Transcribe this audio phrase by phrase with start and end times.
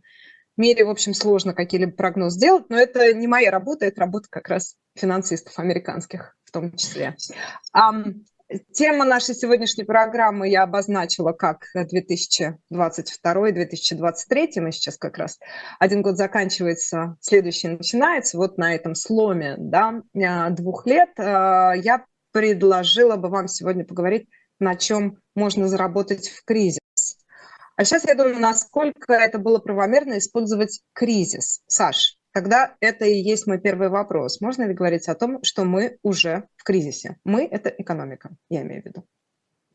[0.56, 4.48] мире, в общем, сложно какие-либо прогнозы делать, но это не моя работа, это работа как
[4.48, 7.16] раз финансистов американских в том числе.
[8.72, 14.61] Тема нашей сегодняшней программы я обозначила как 2022-2023.
[14.61, 15.39] Мы сейчас как раз
[15.78, 18.36] один год заканчивается, следующий начинается.
[18.36, 24.28] Вот на этом сломе да, а, двух лет а, я предложила бы вам сегодня поговорить,
[24.59, 26.78] на чем можно заработать в кризис.
[27.77, 31.62] А сейчас я думаю, насколько это было правомерно использовать кризис.
[31.66, 34.41] Саш, Тогда это и есть мой первый вопрос.
[34.41, 37.19] Можно ли говорить о том, что мы уже в кризисе?
[37.25, 39.05] Мы– это экономика, я имею в виду.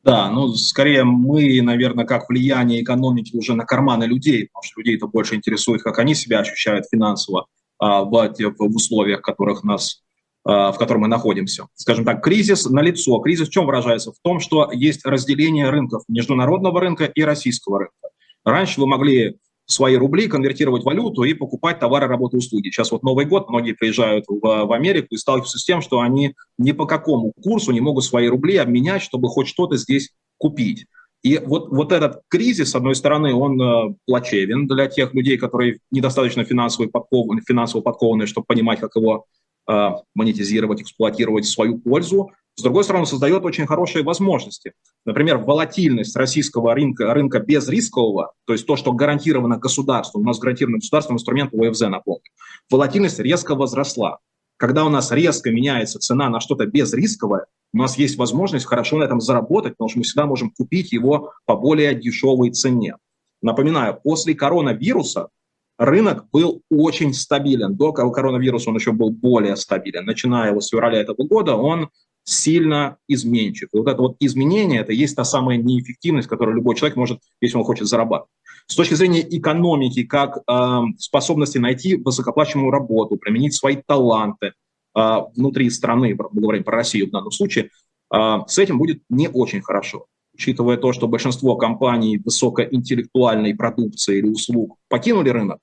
[0.04, 4.96] Да, ну, скорее мы, наверное, как влияние экономики уже на карманы людей, потому что людей
[4.96, 7.48] это больше интересует, как они себя ощущают финансово
[7.78, 10.02] а, в, в условиях, которых нас,
[10.46, 11.68] а, в которых мы находимся.
[11.76, 13.20] Скажем так, кризис на лицо.
[13.20, 14.14] Кризис в чем выражается?
[14.14, 18.10] В том, что есть разделение рынков, международного рынка и российского рынка.
[18.46, 22.70] Раньше вы могли свои рубли, конвертировать валюту и покупать товары, работы, услуги.
[22.70, 26.34] Сейчас вот Новый год, многие приезжают в, в Америку и сталкиваются с тем, что они
[26.58, 30.86] ни по какому курсу не могут свои рубли обменять, чтобы хоть что-то здесь купить.
[31.22, 35.80] И вот, вот этот кризис, с одной стороны, он э, плачевен для тех людей, которые
[35.92, 39.26] недостаточно финансово подкованы, финансово подкованы чтобы понимать, как его
[39.70, 42.32] э, монетизировать, эксплуатировать в свою пользу.
[42.60, 44.74] С другой стороны, создает очень хорошие возможности.
[45.06, 50.80] Например, волатильность российского рынка, рынка безрискового, то есть то, что гарантировано государством, у нас гарантировано
[50.80, 52.24] государственным инструментом ОФЗ, напомню,
[52.72, 54.18] волатильность резко возросла.
[54.58, 59.04] Когда у нас резко меняется цена на что-то безрисковое, у нас есть возможность хорошо на
[59.04, 62.96] этом заработать, потому что мы всегда можем купить его по более дешевой цене.
[63.44, 65.30] Напоминаю, после коронавируса
[65.78, 67.76] рынок был очень стабилен.
[67.76, 70.06] До коронавируса он еще был более стабилен.
[70.06, 71.90] Начиная его с февраля этого года, он
[72.28, 73.70] сильно изменчив.
[73.72, 77.58] И вот это вот изменение, это есть та самая неэффективность, которую любой человек может, если
[77.58, 78.30] он хочет зарабатывать.
[78.68, 84.48] С точки зрения экономики, как э, способности найти высокоплачиваемую работу, применить свои таланты
[84.94, 87.70] э, внутри страны, мы говорим про Россию в данном случае,
[88.14, 90.08] э, с этим будет не очень хорошо.
[90.34, 95.60] Учитывая то, что большинство компаний высокоинтеллектуальной продукции или услуг покинули рынок,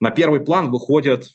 [0.00, 1.32] на первый план выходят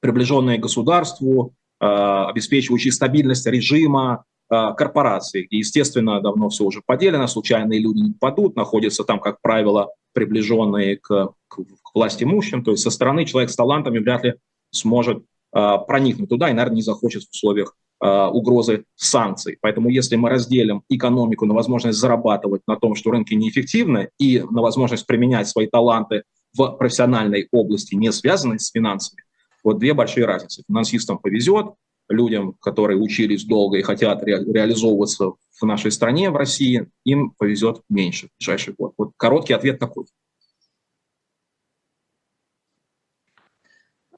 [0.00, 5.46] приближенные государству, Э, обеспечивающие стабильность режима э, корпораций.
[5.48, 10.98] И, естественно, давно все уже поделено, случайные люди не падут, находятся там, как правило, приближенные
[10.98, 14.34] к, к, к власти имущим, то есть со стороны человек с талантами вряд ли
[14.72, 15.24] сможет
[15.56, 19.58] э, проникнуть туда и, наверное, не захочет в условиях угрозы санкций.
[19.60, 24.62] Поэтому если мы разделим экономику на возможность зарабатывать на том, что рынки неэффективны, и на
[24.62, 26.22] возможность применять свои таланты
[26.56, 29.22] в профессиональной области, не связанной с финансами,
[29.62, 30.62] вот две большие разницы.
[30.66, 31.74] Финансистам повезет,
[32.08, 37.82] людям, которые учились долго и хотят ре, реализовываться в нашей стране, в России, им повезет
[37.88, 38.94] меньше в ближайший год.
[38.98, 40.06] Вот короткий ответ такой.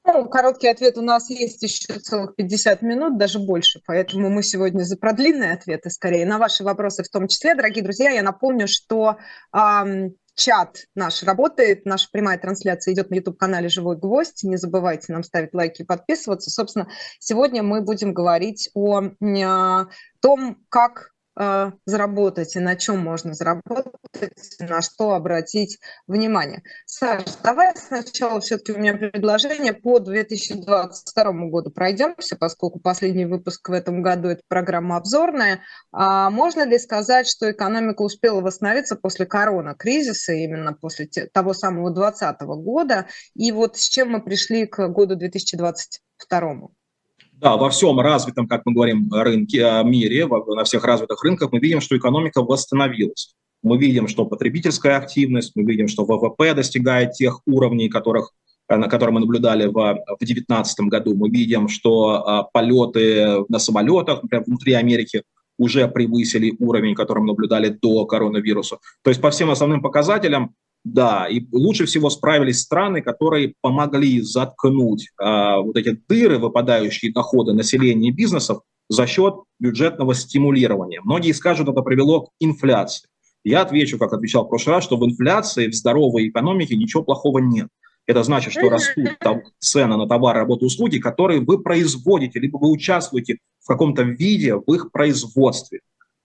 [0.05, 4.83] Ну, короткий ответ у нас есть еще целых 50 минут, даже больше, поэтому мы сегодня
[4.83, 7.55] за продлинные ответы скорее, на ваши вопросы в том числе.
[7.55, 9.17] Дорогие друзья, я напомню, что
[9.53, 14.43] эм, чат наш работает, наша прямая трансляция идет на YouTube-канале «Живой гвоздь».
[14.43, 16.49] Не забывайте нам ставить лайки и подписываться.
[16.49, 16.89] Собственно,
[17.19, 19.85] сегодня мы будем говорить о, о
[20.21, 23.87] том, как э, заработать и на чем можно заработать,
[24.59, 26.61] на что обратить внимание.
[26.85, 33.71] Саш, давай сначала все-таки у меня предложение по 2022 году пройдемся, поскольку последний выпуск в
[33.71, 35.61] этом году это программа обзорная.
[35.91, 42.41] А можно ли сказать, что экономика успела восстановиться после корона-кризиса, именно после того самого 2020
[42.63, 46.69] года, и вот с чем мы пришли к году 2022?
[47.43, 51.59] Да, во всем развитом, как мы говорим, рынке, э, мире, на всех развитых рынках мы
[51.59, 53.35] видим, что экономика восстановилась.
[53.61, 58.31] Мы видим, что потребительская активность, мы видим, что ВВП достигает тех уровней, которых,
[58.69, 59.73] э, на которые мы наблюдали в
[60.19, 61.15] 2019 году.
[61.17, 65.23] Мы видим, что а, полеты на самолетах, например, внутри Америки
[65.57, 68.77] уже превысили уровень, который мы наблюдали до коронавируса.
[69.03, 75.09] То есть по всем основным показателям да, и лучше всего справились страны, которые помогли заткнуть
[75.17, 80.99] а, вот эти дыры, выпадающие доходы населения и бизнесов за счет бюджетного стимулирования.
[81.01, 83.07] Многие скажут, это привело к инфляции.
[83.45, 87.39] Я отвечу, как отвечал в прошлый раз, что в инфляции, в здоровой экономике ничего плохого
[87.39, 87.67] нет.
[88.05, 89.09] Это значит, что растут
[89.59, 94.73] цены на товары, работы, услуги, которые вы производите, либо вы участвуете в каком-то виде в
[94.73, 95.79] их производстве.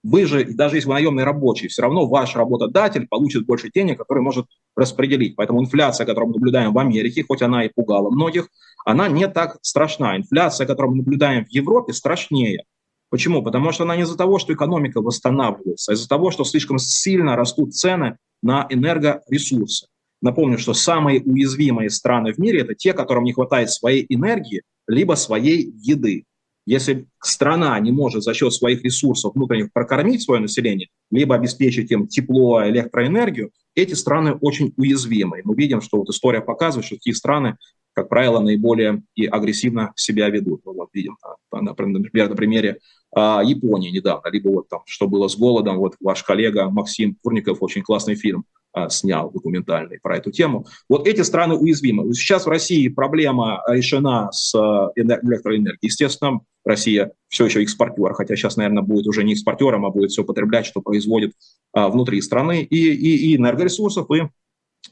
[0.09, 4.25] Вы же, даже если вы наемный рабочий, все равно ваш работодатель получит больше денег, которые
[4.25, 5.37] может распределить.
[5.37, 8.49] Поэтому инфляция, которую мы наблюдаем в Америке, хоть она и пугала многих,
[8.87, 10.17] она не так страшна.
[10.17, 12.65] Инфляция, которую мы наблюдаем в Европе, страшнее.
[13.11, 13.43] Почему?
[13.43, 17.37] Потому что она не из-за того, что экономика восстанавливается, а из-за того, что слишком сильно
[17.37, 19.89] растут цены на энергоресурсы.
[20.23, 25.17] Напомню, что самые уязвимые страны в мире– это те, которым не хватает своей энергии, либо
[25.17, 26.25] своей еды.
[26.69, 32.07] Если страна не может за счет своих ресурсов внутренних прокормить свое население, либо обеспечить им
[32.07, 35.41] тепло, электроэнергию, эти страны очень уязвимы.
[35.45, 37.57] Мы видим, что вот история показывает, что такие страны,
[37.99, 40.61] как правило, наиболее и агрессивно себя ведут.
[40.65, 41.17] Мы вот видим,
[41.51, 42.79] например, на примере
[43.13, 47.59] а, Японии недавно, либо вот там, что было с голодом, вот ваш коллега Максим Курников,
[47.61, 50.65] очень классный фильм а, снял документальный про эту тему.
[50.89, 52.15] Вот эти страны уязвимы.
[52.15, 55.79] Сейчас в России проблема решена с а, электроэнергией.
[55.83, 60.23] Естественно, Россия все еще экспортер, хотя сейчас, наверное, будет уже не экспортером, а будет все
[60.23, 61.33] потреблять, что производит
[61.73, 64.29] а, внутри страны, и, и, и энергоресурсов, и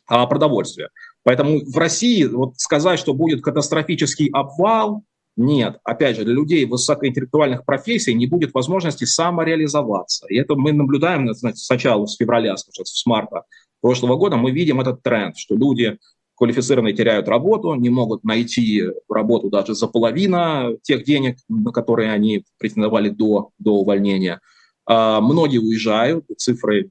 [0.08, 0.90] а, продовольствия.
[1.26, 5.02] Поэтому в России вот сказать, что будет катастрофический обвал,
[5.36, 5.80] нет.
[5.82, 10.28] Опять же, для людей высокоинтеллектуальных профессий не будет возможности самореализоваться.
[10.28, 13.42] И это мы наблюдаем знаете, сначала с февраля, скажем, с марта
[13.80, 15.98] прошлого года, мы видим этот тренд, что люди
[16.36, 22.44] квалифицированные теряют работу, не могут найти работу даже за половину тех денег, на которые они
[22.58, 24.40] претендовали до, до увольнения.
[24.86, 26.90] А, многие уезжают, цифры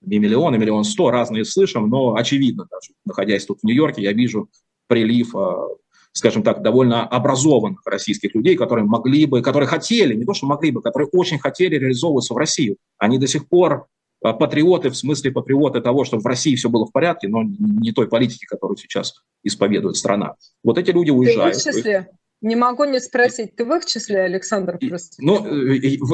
[0.00, 4.12] не миллион, а миллион сто, разные слышим, но очевидно, даже находясь тут в Нью-Йорке, я
[4.12, 4.48] вижу
[4.86, 5.68] прилив, а,
[6.12, 10.70] скажем так, довольно образованных российских людей, которые могли бы, которые хотели, не то что могли
[10.70, 12.76] бы, которые очень хотели реализовываться в Россию.
[12.98, 13.86] Они до сих пор
[14.22, 17.92] а, патриоты в смысле патриоты того, что в России все было в порядке, но не
[17.92, 20.34] той политики, которую сейчас исповедует страна.
[20.64, 21.54] Вот эти люди уезжают.
[21.54, 22.10] Ты в числе?
[22.42, 24.78] Не могу не спросить, ты в их числе, Александр?
[24.78, 25.16] Просто?
[25.18, 25.44] Ну,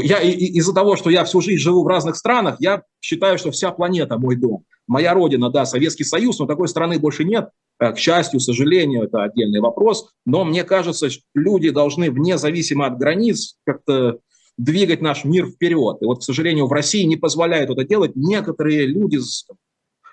[0.03, 3.71] я из-за того, что я всю жизнь живу в разных странах, я считаю, что вся
[3.71, 4.65] планета мой дом.
[4.89, 7.51] Моя родина, да, Советский Союз, но такой страны больше нет.
[7.79, 10.11] Э, к счастью, к сожалению, это отдельный вопрос.
[10.25, 14.19] Но мне кажется, люди должны, вне зависимости от границ, как-то
[14.59, 15.99] двигать наш мир вперед.
[16.01, 19.19] И вот, к сожалению, в России не позволяют это делать некоторые люди,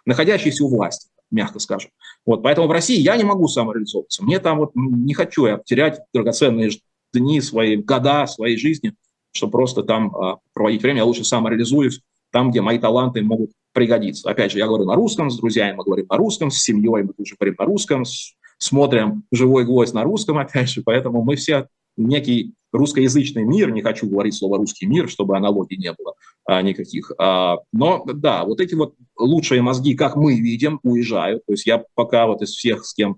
[0.06, 1.92] находящиеся у власти, мягко скажем.
[2.26, 4.24] Вот, поэтому в России я не могу самореализовываться.
[4.24, 6.72] Мне там вот не хочу я терять драгоценные
[7.14, 8.94] дни, свои года своей жизни,
[9.34, 11.00] чтобы просто там а, проводить время.
[11.00, 12.02] Я лучше самореализуюсь
[12.32, 14.30] там, где мои таланты могут пригодиться.
[14.30, 17.14] Опять же, я говорю на русском, с друзьями мы говорим на русском, с семьей мы
[17.14, 21.68] тоже говорим на русском, с, смотрим «Живой гвоздь» на русском, опять же, поэтому мы все
[21.98, 27.12] некий русскоязычный мир, не хочу говорить слово «русский мир», чтобы аналогий не было а, никаких.
[27.20, 31.46] А, но да, вот эти вот лучшие мозги, как мы видим, уезжают.
[31.46, 33.18] То есть я пока вот из всех, с кем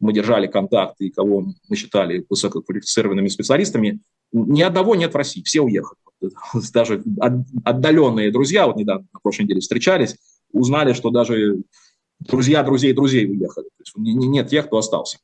[0.00, 4.00] мы держали контакты и кого мы считали высококвалифицированными специалистами,
[4.32, 5.98] ни одного нет в России, все уехали.
[6.74, 7.02] Даже
[7.64, 10.16] отдаленные друзья, вот недавно на прошлой неделе встречались,
[10.52, 11.62] узнали, что даже
[12.20, 13.66] друзья друзей друзей уехали.
[13.66, 15.18] То есть нет тех, кто остался.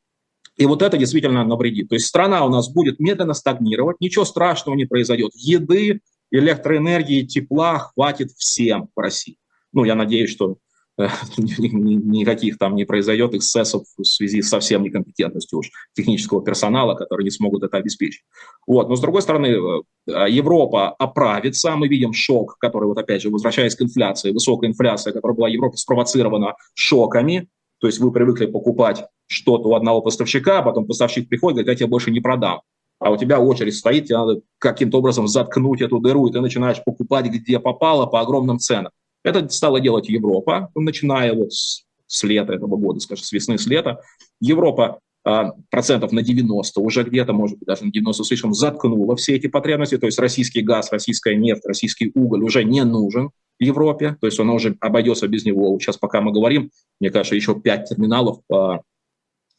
[0.57, 1.89] И вот это действительно навредит.
[1.89, 5.31] То есть страна у нас будет медленно стагнировать, ничего страшного не произойдет.
[5.35, 9.37] Еды, электроэнергии, тепла хватит всем в России.
[9.73, 10.59] Ну, я надеюсь, что
[10.99, 17.25] э, никаких там не произойдет эксцессов в связи с совсем некомпетентностью уж технического персонала, который
[17.25, 18.23] не смогут это обеспечить.
[18.67, 18.91] Вот.
[18.91, 23.75] Но с другой стороны, э, Европа оправится, мы видим шок, который, вот опять же, возвращаясь
[23.75, 27.49] к инфляции, высокая инфляция, которая была в Европе спровоцирована шоками,
[27.83, 31.75] то есть вы привыкли покупать что-то у одного поставщика, а потом поставщик приходит говорит, я
[31.77, 32.61] тебе больше не продам.
[32.99, 36.83] а у тебя очередь стоит, тебе надо каким-то образом заткнуть эту дыру, и ты начинаешь
[36.85, 38.93] покупать где попало по огромным ценам.
[39.25, 43.67] Это стала делать Европа, начиная вот с, с лета этого года, скажем, с весны, с
[43.67, 44.01] лета.
[44.41, 49.37] Европа а, процентов на 90 уже где-то, может быть, даже на 90 слишком заткнула все
[49.37, 49.97] эти потребности.
[49.99, 53.31] То есть российский газ, российская нефть, российский уголь уже не нужен
[53.63, 54.17] Европе.
[54.21, 55.79] То есть он уже обойдется без него.
[55.79, 56.71] Сейчас пока мы говорим,
[57.01, 58.83] мне кажется, еще пять терминалов по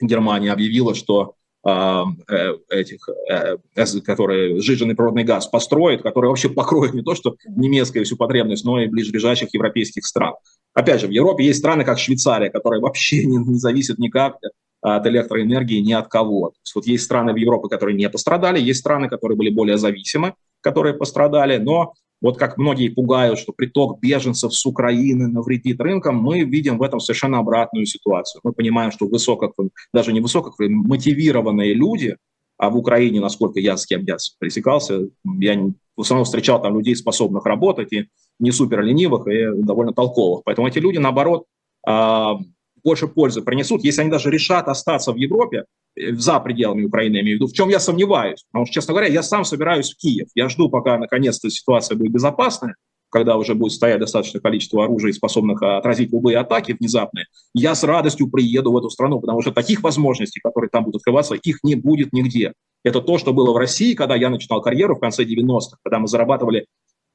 [0.07, 3.55] Германии объявила, что а, э, этих, э,
[4.05, 8.81] которые сжиженный природный газ построит, который вообще покроет не то, что немецкую всю потребность, но
[8.81, 10.33] и ближайших европейских стран.
[10.73, 14.35] Опять же, в Европе есть страны, как Швейцария, которые вообще не, не зависят никак
[14.81, 16.49] от электроэнергии ни от кого.
[16.49, 19.77] То есть вот есть страны в Европе, которые не пострадали, есть страны, которые были более
[19.77, 21.93] зависимы, которые пострадали, но
[22.23, 27.01] вот как многие пугают, что приток беженцев с Украины навредит рынкам, мы видим в этом
[27.01, 28.39] совершенно обратную ситуацию.
[28.45, 29.53] Мы понимаем, что высоко,
[29.93, 32.15] даже не высоко мотивированные люди,
[32.57, 35.61] а в Украине, насколько я с кем я пересекался, я
[35.97, 38.07] в основном встречал там людей, способных работать, и
[38.39, 40.43] не супер ленивых, и довольно толковых.
[40.45, 41.43] Поэтому эти люди, наоборот,
[41.85, 42.37] а,
[42.85, 47.37] больше пользы принесут, если они даже решат остаться в Европе, за пределами Украины, я имею
[47.37, 48.43] в виду, в чем я сомневаюсь.
[48.51, 50.27] Потому что, честно говоря, я сам собираюсь в Киев.
[50.35, 52.75] Я жду, пока наконец-то ситуация будет безопасная,
[53.09, 57.83] когда уже будет стоять достаточное количество оружия, способных а, отразить любые атаки внезапные, я с
[57.83, 61.75] радостью приеду в эту страну, потому что таких возможностей, которые там будут открываться, их не
[61.75, 62.53] будет нигде.
[62.83, 66.07] Это то, что было в России, когда я начинал карьеру в конце 90-х, когда мы
[66.07, 66.65] зарабатывали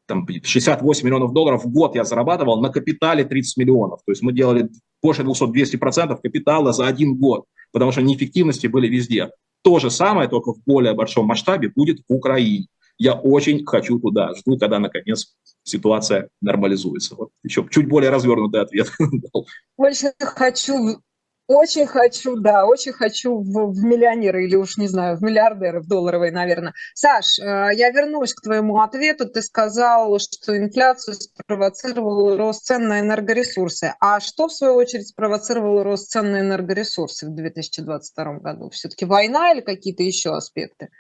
[0.09, 4.00] там, 68 миллионов долларов в год я зарабатывал на капитале 30 миллионов.
[4.05, 4.71] То есть мы делали
[5.03, 9.31] больше 200-200% капитала за один год, потому что неэффективности были везде.
[9.62, 12.67] То же самое, только в более большом масштабе, будет в Украине.
[12.97, 17.15] Я очень хочу туда, жду, когда наконец ситуация нормализуется.
[17.15, 18.91] Вот еще чуть более развернутый ответ.
[19.77, 21.00] Очень хочу
[21.49, 25.88] очень хочу, да, очень хочу в, в миллионеры или уж не знаю, в миллиардеры, в
[25.88, 26.75] долларовые, наверное.
[26.95, 29.26] Саш, э, я вернусь к твоему ответу.
[29.26, 33.95] Ты сказал, что инфляцию спровоцировал рост цен на энергоресурсы.
[33.99, 38.69] А что, в свою очередь, спровоцировало рост цен на энергоресурсы в 2022 году?
[38.69, 40.90] Все-таки война или какие-то еще аспекты?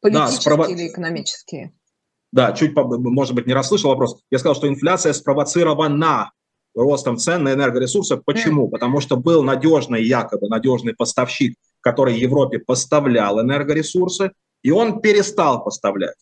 [0.00, 0.70] Политические да, спрово...
[0.70, 1.72] или экономические?
[2.30, 4.22] Да, чуть, может быть, не расслышал вопрос.
[4.30, 6.30] Я сказал, что инфляция спровоцирована
[6.76, 8.16] ростом цен на энергоресурсы.
[8.18, 8.68] Почему?
[8.68, 16.16] Потому что был надежный, якобы надежный поставщик, который Европе поставлял энергоресурсы, и он перестал поставлять.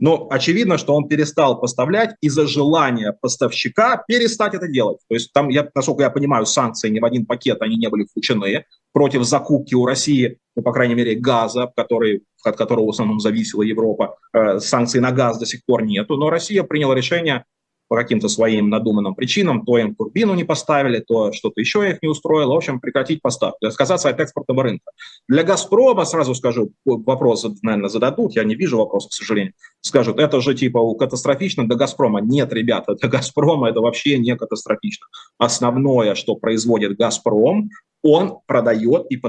[0.00, 4.98] Но очевидно, что он перестал поставлять из-за желания поставщика перестать это делать.
[5.08, 8.04] То есть там, я, насколько я понимаю, санкции ни в один пакет они не были
[8.04, 13.18] включены против закупки у России, ну, по крайней мере, газа, который, от которого в основном
[13.18, 14.16] зависела Европа.
[14.32, 16.16] Э, санкций на газ до сих пор нету.
[16.16, 17.44] Но Россия приняла решение
[17.88, 22.08] по каким-то своим надуманным причинам, то им турбину не поставили, то что-то еще их не
[22.08, 24.90] устроило, в общем, прекратить поставки, отказаться от экспортного рынка.
[25.28, 30.40] Для «Газпрома», сразу скажу, вопрос, наверное, зададут, я не вижу вопроса, к сожалению, скажут, это
[30.40, 32.20] же типа катастрофично для «Газпрома».
[32.20, 35.06] Нет, ребята, для «Газпрома» это вообще не катастрофично.
[35.38, 37.70] Основное, что производит «Газпром»,
[38.02, 39.20] он продает и,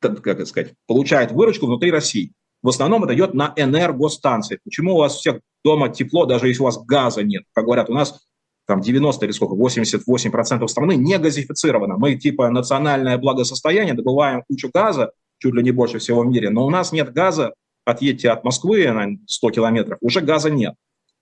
[0.00, 2.32] как сказать, получает выручку внутри России.
[2.64, 4.58] В основном это идет на энергостанции.
[4.64, 7.44] Почему у вас всех дома тепло, даже если у вас газа нет?
[7.52, 8.22] Как говорят, у нас
[8.66, 11.98] там 90 или сколько, 88% страны не газифицировано.
[11.98, 16.64] Мы типа национальное благосостояние, добываем кучу газа, чуть ли не больше всего в мире, но
[16.64, 17.52] у нас нет газа,
[17.84, 20.72] отъедьте от Москвы на 100 километров, уже газа нет.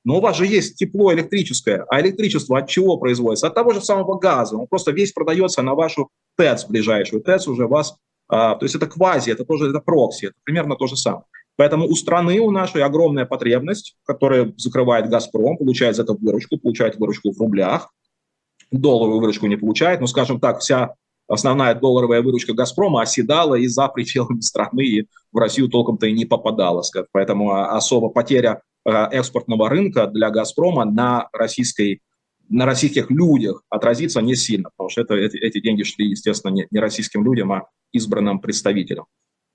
[0.04, 3.48] Но у вас же есть тепло электрическое, а электричество от чего производится?
[3.48, 4.56] От того же самого газа.
[4.56, 7.20] Он просто весь продается на вашу ТЭЦ ближайшую.
[7.20, 7.96] ТЭЦ уже вас
[8.32, 11.24] а, то есть это квази, это тоже это прокси, это примерно то же самое.
[11.56, 16.96] Поэтому у страны у нашей огромная потребность, которая закрывает «Газпром», получает за это выручку, получает
[16.96, 17.92] выручку в рублях,
[18.70, 20.94] долларовую выручку не получает, но, скажем так, вся
[21.28, 26.24] основная долларовая выручка «Газпрома» оседала и за пределами страны, и в Россию толком-то и не
[26.24, 26.82] попадала.
[27.12, 32.00] Поэтому особо потеря а, экспортного рынка для «Газпрома» на российской
[32.48, 37.24] на российских людях отразится не сильно, потому что это, эти, деньги шли, естественно, не, российским
[37.24, 39.06] людям, а избранным представителям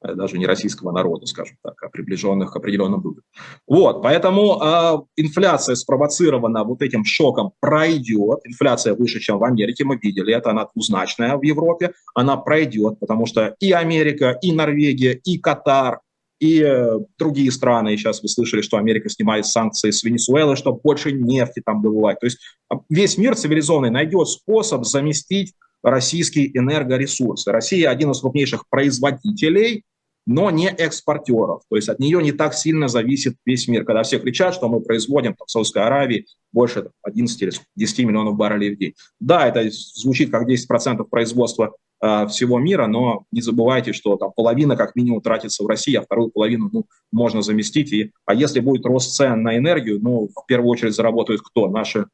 [0.01, 3.23] даже не российского народа, скажем так, а приближенных к определенным людям.
[3.67, 8.39] Вот, поэтому э, инфляция спровоцирована вот этим шоком пройдет.
[8.45, 13.25] Инфляция выше, чем в Америке, мы видели это, она двузначная в Европе, она пройдет, потому
[13.25, 15.99] что и Америка, и Норвегия, и Катар,
[16.39, 17.97] и э, другие страны.
[17.97, 22.19] Сейчас вы слышали, что Америка снимает санкции с Венесуэлы, чтобы больше нефти там добывать.
[22.19, 22.39] То есть
[22.69, 27.51] а, весь мир цивилизованный найдет способ заместить российские энергоресурсы.
[27.51, 29.83] Россия один из крупнейших производителей,
[30.27, 31.61] но не экспортеров.
[31.69, 33.85] То есть от нее не так сильно зависит весь мир.
[33.85, 38.35] Когда все кричат, что мы производим там, в Саудовской Аравии больше 11 или 10 миллионов
[38.35, 38.93] баррелей в день.
[39.21, 44.75] Да, это звучит как 10% производства э, всего мира, но не забывайте, что там половина
[44.75, 47.93] как минимум тратится в России, а вторую половину ну, можно заместить.
[47.93, 51.69] И, а если будет рост цен на энергию, ну, в первую очередь заработают кто?
[51.69, 52.05] Наши,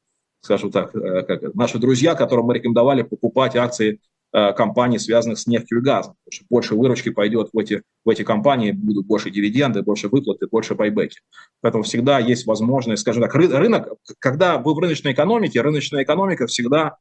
[0.44, 4.00] скажем так, э, как, наши друзья, которым мы рекомендовали покупать акции
[4.36, 6.16] Э, компаний, связанных с нефтью и газом.
[6.26, 10.48] Потому что больше выручки пойдет в эти, в эти компании, будут больше дивиденды, больше выплаты,
[10.48, 11.20] больше байбеки.
[11.62, 16.98] Поэтому всегда есть возможность, скажем так, рынок, когда вы в рыночной экономике, рыночная экономика всегда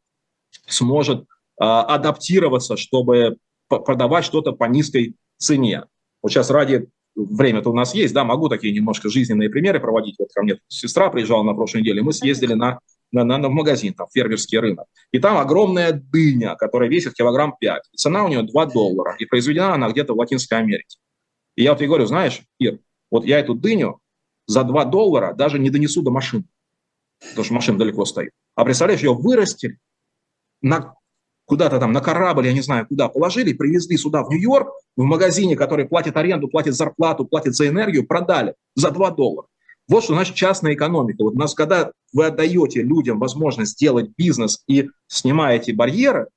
[0.67, 1.25] сможет
[1.59, 5.85] а, адаптироваться, чтобы продавать что-то по низкой цене.
[6.23, 10.17] Вот сейчас ради время-то у нас есть, да, могу такие немножко жизненные примеры проводить.
[10.19, 12.81] Вот ко мне сестра приезжала на прошлой неделе, мы съездили на
[13.13, 14.87] на, на, на магазин, там, фермерский рынок.
[15.13, 17.83] И там огромная дыня, которая весит килограмм 5.
[17.93, 19.15] И цена у нее 2 доллара.
[19.19, 20.99] И произведена она где-то в Латинской Америке.
[21.57, 22.79] И я вот ей говорю, знаешь, Ир,
[23.11, 24.01] вот я эту дыню
[24.47, 26.45] за 2 доллара даже не донесу до машины.
[27.21, 28.33] Потому что машина далеко стоит.
[28.55, 29.79] А представляешь, ее вырастили
[30.61, 30.95] на
[31.45, 35.57] куда-то там на корабль, я не знаю куда, положили, привезли сюда в Нью-Йорк, в магазине,
[35.57, 39.49] который платит аренду, платит зарплату, платит за энергию, продали за 2 доллара.
[39.89, 41.23] Вот что значит частная экономика.
[41.23, 46.29] Вот у нас, когда вы отдаете людям возможность сделать бизнес и снимаете барьеры,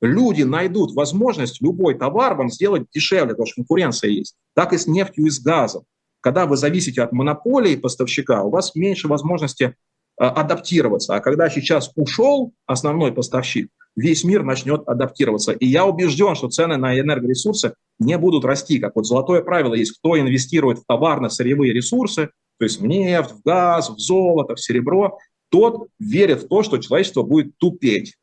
[0.00, 4.34] люди найдут возможность любой товар вам сделать дешевле, потому что конкуренция есть.
[4.54, 5.84] Так и с нефтью и с газом.
[6.20, 11.14] Когда вы зависите от монополии поставщика, у вас меньше возможности э, адаптироваться.
[11.14, 15.52] А когда сейчас ушел основной поставщик, весь мир начнет адаптироваться.
[15.52, 18.78] И я убежден, что цены на энергоресурсы не будут расти.
[18.78, 23.42] Как вот золотое правило есть, кто инвестирует в товарно-сырьевые ресурсы, то есть в нефть, в
[23.42, 25.18] газ, в золото, в серебро,
[25.50, 28.16] тот верит в то, что человечество будет тупеть.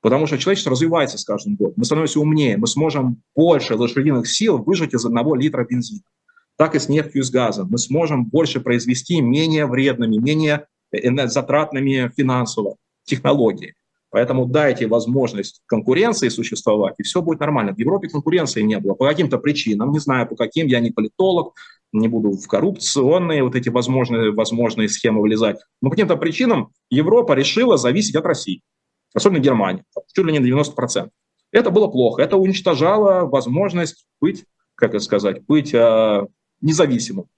[0.00, 1.74] Потому что человечество развивается с каждым годом.
[1.76, 6.02] Мы становимся умнее, мы сможем больше лошадиных сил выжать из одного литра бензина.
[6.56, 7.68] Так и с нефтью и с газом.
[7.70, 13.74] Мы сможем больше произвести менее вредными, менее затратными финансово технологии.
[14.12, 17.72] Поэтому дайте возможность конкуренции существовать, и все будет нормально.
[17.72, 21.54] В Европе конкуренции не было по каким-то причинам, не знаю по каким, я не политолог,
[21.92, 25.60] не буду в коррупционные вот эти возможные, возможные схемы влезать.
[25.80, 28.60] Но по каким-то причинам Европа решила зависеть от России,
[29.14, 29.82] особенно Германия,
[30.14, 31.08] чуть ли не 90%.
[31.50, 36.26] Это было плохо, это уничтожало возможность быть, как это сказать, быть э,
[36.60, 37.28] независимым,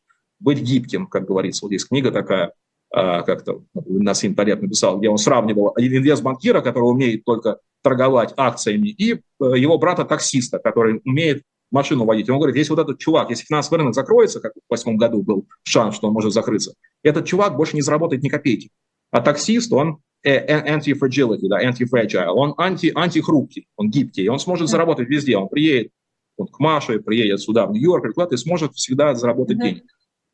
[0.40, 1.66] быть гибким, как говорится.
[1.66, 2.52] Вот есть книга такая–
[2.94, 9.18] как-то Насим Талеб написал, где он сравнивал инвестбанкира, который умеет только торговать акциями, и э,
[9.56, 12.30] его брата-таксиста, который умеет машину водить.
[12.30, 15.46] Он говорит, если вот этот чувак, если финансовый рынок закроется, как в восьмом году был
[15.64, 18.70] шанс, что он может закрыться, этот чувак больше не заработает ни копейки.
[19.10, 25.08] А таксист, он э, anti-fragility, да, anti-fragile, он анти, антихрупкий, он гибкий, он сможет заработать
[25.08, 25.90] везде, он приедет
[26.36, 29.82] он к Маше, приедет сюда, в Нью-Йорк, и сможет всегда заработать mm-hmm.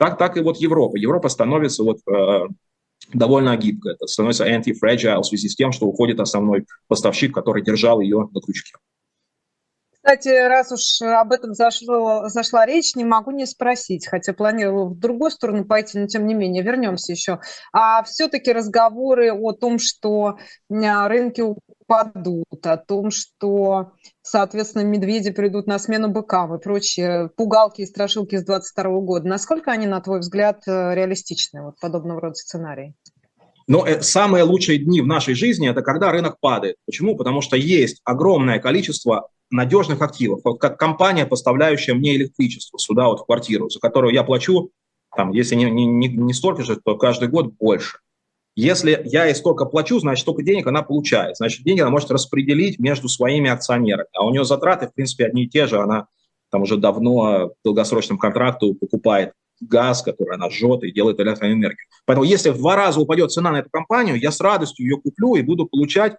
[0.01, 0.97] Так, так и вот Европа.
[0.97, 2.49] Европа становится вот э,
[3.13, 3.97] довольно гибкой.
[3.97, 8.41] Это становится anti-fragile в связи с тем, что уходит основной поставщик, который держал ее на
[8.41, 8.79] крючке.
[9.93, 14.99] Кстати, раз уж об этом зашло, зашла речь, не могу не спросить, хотя планировала в
[14.99, 17.41] другую сторону пойти, но тем не менее, вернемся еще.
[17.71, 20.39] А все-таки разговоры о том, что
[20.71, 21.43] рынки
[21.90, 28.37] упадут, о том, что, соответственно, медведи придут на смену быкам и прочие пугалки и страшилки
[28.37, 32.94] с 22 года, насколько они, на твой взгляд, э, реалистичны, вот подобного рода сценарии?
[33.66, 36.76] Но э, самые лучшие дни в нашей жизни– это когда рынок падает.
[36.87, 37.16] Почему?
[37.16, 40.40] Потому что есть огромное количество надежных активов.
[40.44, 44.70] Вот как компания, поставляющая мне электричество сюда, вот в квартиру, за которую я плачу,
[45.16, 47.98] там, если не, не, не столько же, то каждый год больше.
[48.61, 51.37] Если я ей столько плачу, значит, столько денег она получает.
[51.37, 54.09] Значит, деньги она может распределить между своими акционерами.
[54.14, 55.81] А у нее затраты, в принципе, одни и те же.
[55.81, 56.09] Она
[56.51, 61.87] там уже давно в долгосрочном контракту покупает газ, который она жжет и делает электроэнергию.
[62.05, 65.37] Поэтому если в два раза упадет цена на эту компанию, я с радостью ее куплю
[65.37, 66.16] и буду получать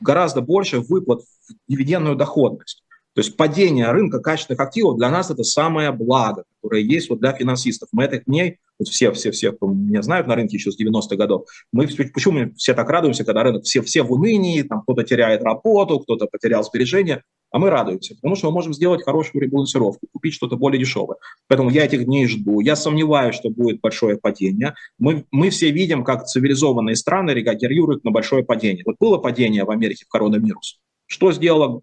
[0.00, 2.82] гораздо больше выплат в дивидендную доходность.
[3.16, 7.32] То есть падение рынка качественных активов для нас это самое благо, которое есть вот для
[7.32, 7.88] финансистов.
[7.90, 10.78] Мы это к ней, вот все, все, все, кто меня знают на рынке еще с
[10.78, 14.82] 90-х годов, мы почему мы все так радуемся, когда рынок все, все в унынии, там
[14.82, 19.40] кто-то теряет работу, кто-то потерял сбережения, а мы радуемся, потому что мы можем сделать хорошую
[19.42, 21.16] ребалансировку, купить что-то более дешевое.
[21.48, 22.60] Поэтому я этих дней жду.
[22.60, 24.74] Я сомневаюсь, что будет большое падение.
[24.98, 28.82] Мы, мы все видим, как цивилизованные страны реагируют на большое падение.
[28.84, 30.80] Вот было падение в Америке в коронавирус.
[31.06, 31.80] Что сделала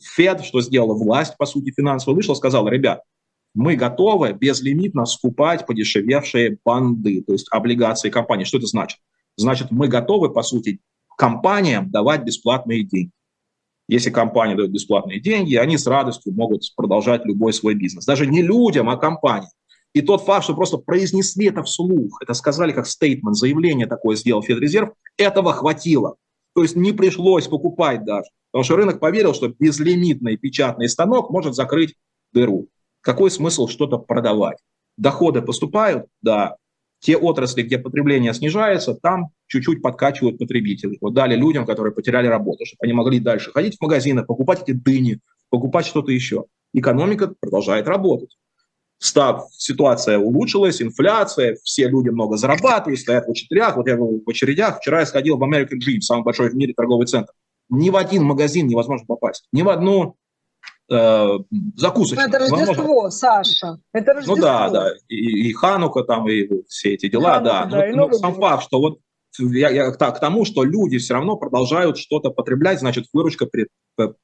[0.00, 3.00] Фед, что сделала власть, по сути, финансовая, вышла, сказала, ребят,
[3.54, 8.44] мы готовы безлимитно скупать подешевевшие банды, то есть облигации компании.
[8.44, 8.98] Что это значит?
[9.36, 10.80] Значит, мы готовы, по сути,
[11.16, 13.10] компаниям давать бесплатные деньги.
[13.86, 18.06] Если компания дает бесплатные деньги, они с радостью могут продолжать любой свой бизнес.
[18.06, 19.50] Даже не людям, а компаниям.
[19.92, 24.42] И тот факт, что просто произнесли это вслух, это сказали как стейтмент, заявление такое сделал
[24.42, 26.16] Федрезерв, этого хватило.
[26.54, 28.28] То есть не пришлось покупать даже.
[28.50, 31.94] Потому что рынок поверил, что безлимитный печатный станок может закрыть
[32.32, 32.68] дыру.
[33.00, 34.58] Какой смысл что-то продавать?
[34.96, 36.56] Доходы поступают, да.
[37.00, 40.98] Те отрасли, где потребление снижается, там чуть-чуть подкачивают потребителей.
[41.00, 44.72] Вот дали людям, которые потеряли работу, чтобы они могли дальше ходить в магазины, покупать эти
[44.72, 45.18] дыни,
[45.50, 46.44] покупать что-то еще.
[46.72, 48.38] Экономика продолжает работать.
[48.98, 53.76] Став, ситуация улучшилась, инфляция, все люди много зарабатывают, стоят в очередях.
[53.76, 57.06] Вот я в очередях, вчера я сходил в American Dream, самый большой в мире торговый
[57.06, 57.32] центр.
[57.68, 60.16] Ни в один магазин невозможно попасть, ни в одну
[60.90, 61.28] э,
[61.76, 62.28] закусочную.
[62.28, 63.78] Ну, это Рождество, Саша.
[63.92, 64.36] Это Рождество.
[64.36, 64.90] Ну да, да.
[65.08, 67.66] И, и Ханука там, и все эти дела, Ханука, да.
[67.66, 69.00] да но, но сам факт, что вот
[69.38, 73.66] я, я к тому, что люди все равно продолжают что-то потреблять, значит, выручка при,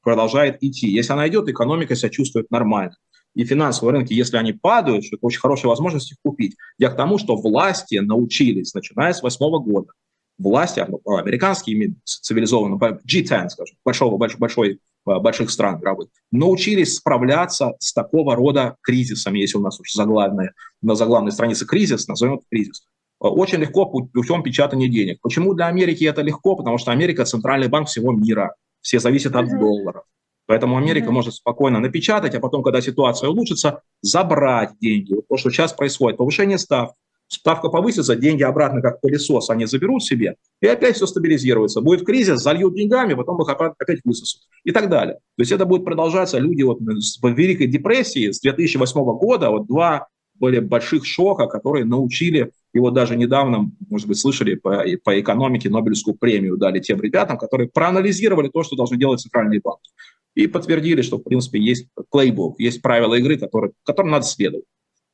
[0.01, 0.87] продолжает идти.
[0.87, 2.95] Если она идет, экономика себя чувствует нормально
[3.35, 6.55] и финансовые рынки, если они падают, что это очень хорошая возможность их купить.
[6.77, 9.91] Я к тому, что власти научились, начиная с восьмого года,
[10.37, 17.73] власти, а, американские цивилизованные, G10, скажем, большого, большой, большой, а, больших стран мировых, научились справляться
[17.79, 22.43] с такого рода кризисами, если у нас уж заглавная, на заглавной странице кризис, назовем это
[22.49, 22.83] кризис.
[23.19, 25.19] А, очень легко путем печатания денег.
[25.21, 26.55] Почему для Америки это легко?
[26.55, 28.55] Потому что Америка– центральный банк всего мира.
[28.81, 30.03] Все зависят от долларов.
[30.51, 31.11] Поэтому Америка mm-hmm.
[31.13, 35.13] может спокойно напечатать, а потом, когда ситуация улучшится, забрать деньги.
[35.13, 36.93] Вот то, что сейчас происходит, повышение ставки.
[37.29, 41.79] Ставка повысится, деньги обратно как пылесос они заберут себе, и опять все стабилизируется.
[41.79, 45.19] Будет кризис, зальют деньгами, потом их опять высосут и так далее.
[45.37, 46.37] То есть это будет продолжаться.
[46.37, 52.51] Люди вот в Великой депрессии с 2008 года, вот два были больших шока, которые научили,
[52.73, 57.37] и вот даже недавно, может быть, слышали, по, по экономике Нобелевскую премию дали тем ребятам,
[57.37, 59.91] которые проанализировали то, что должны делать центральные банки
[60.35, 64.65] и подтвердили, что, в принципе, есть плейбук, есть правила игры, которые, которым надо следовать.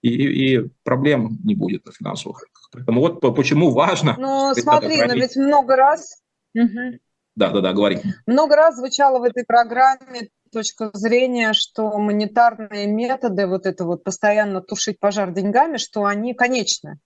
[0.02, 2.70] И, и проблем не будет на финансовых рынках.
[2.72, 4.16] Поэтому вот почему важно...
[4.18, 6.22] Ну, смотри, но ведь много раз...
[6.54, 8.02] Да, да, да, говори.
[8.26, 14.62] Много раз звучало в этой программе точка зрения, что монетарные методы, вот это вот постоянно
[14.62, 17.00] тушить пожар деньгами, что они конечны.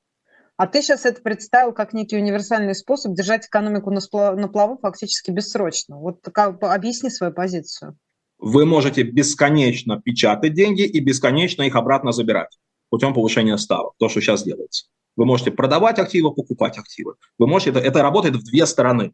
[0.62, 4.00] А ты сейчас это представил как некий универсальный способ держать экономику на,
[4.36, 5.98] на плаву фактически бессрочно.
[5.98, 7.98] Вот как, объясни свою позицию.
[8.38, 14.22] Вы можете бесконечно печатать деньги и бесконечно их обратно забирать путем повышения ставок, то, что
[14.22, 14.86] сейчас делается.
[15.16, 17.16] Вы можете продавать активы, покупать активы.
[17.40, 19.14] Вы можете, это, это работает в две стороны.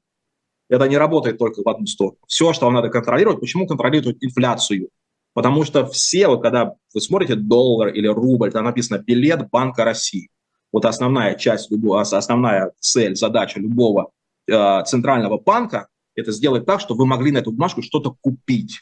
[0.67, 2.17] Это не работает только в одну сторону.
[2.27, 4.89] Все, что вам надо контролировать, почему контролировать инфляцию?
[5.33, 10.29] Потому что все, вот когда вы смотрите доллар или рубль, там написано билет Банка России
[10.71, 14.11] вот основная часть, основная цель, задача любого
[14.47, 18.81] э, центрального банка– это сделать так, чтобы вы могли на эту бумажку что-то купить.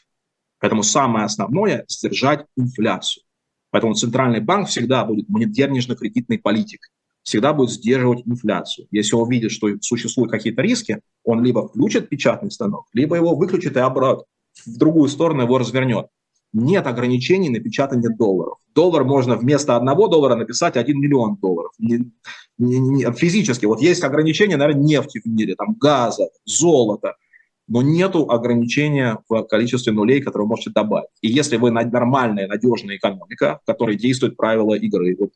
[0.58, 3.22] Поэтому самое основное– сдержать инфляцию.
[3.70, 6.90] Поэтому центральный банк всегда будет денежно-кредитной политикой,
[7.22, 8.88] всегда будет сдерживать инфляцию.
[8.90, 13.76] Если он видит, что существуют какие-то риски, он либо включит печатный станок, либо его выключит
[13.76, 14.24] и обратно
[14.64, 16.06] в другую сторону его развернет
[16.56, 18.58] нет ограничений на печатание долларов.
[18.74, 21.72] Доллар можно вместо одного доллара написать 1 миллион долларов.
[21.78, 22.10] Не,
[22.58, 23.66] не, не, физически.
[23.66, 27.16] Вот есть ограничения, наверное, нефти в мире, там, газа, золота,
[27.68, 31.10] но нету ограничения в количестве нулей, которые вы можете добавить.
[31.20, 35.32] И если вы нормальная, надежная экономика, в которой действуют правила игры, вот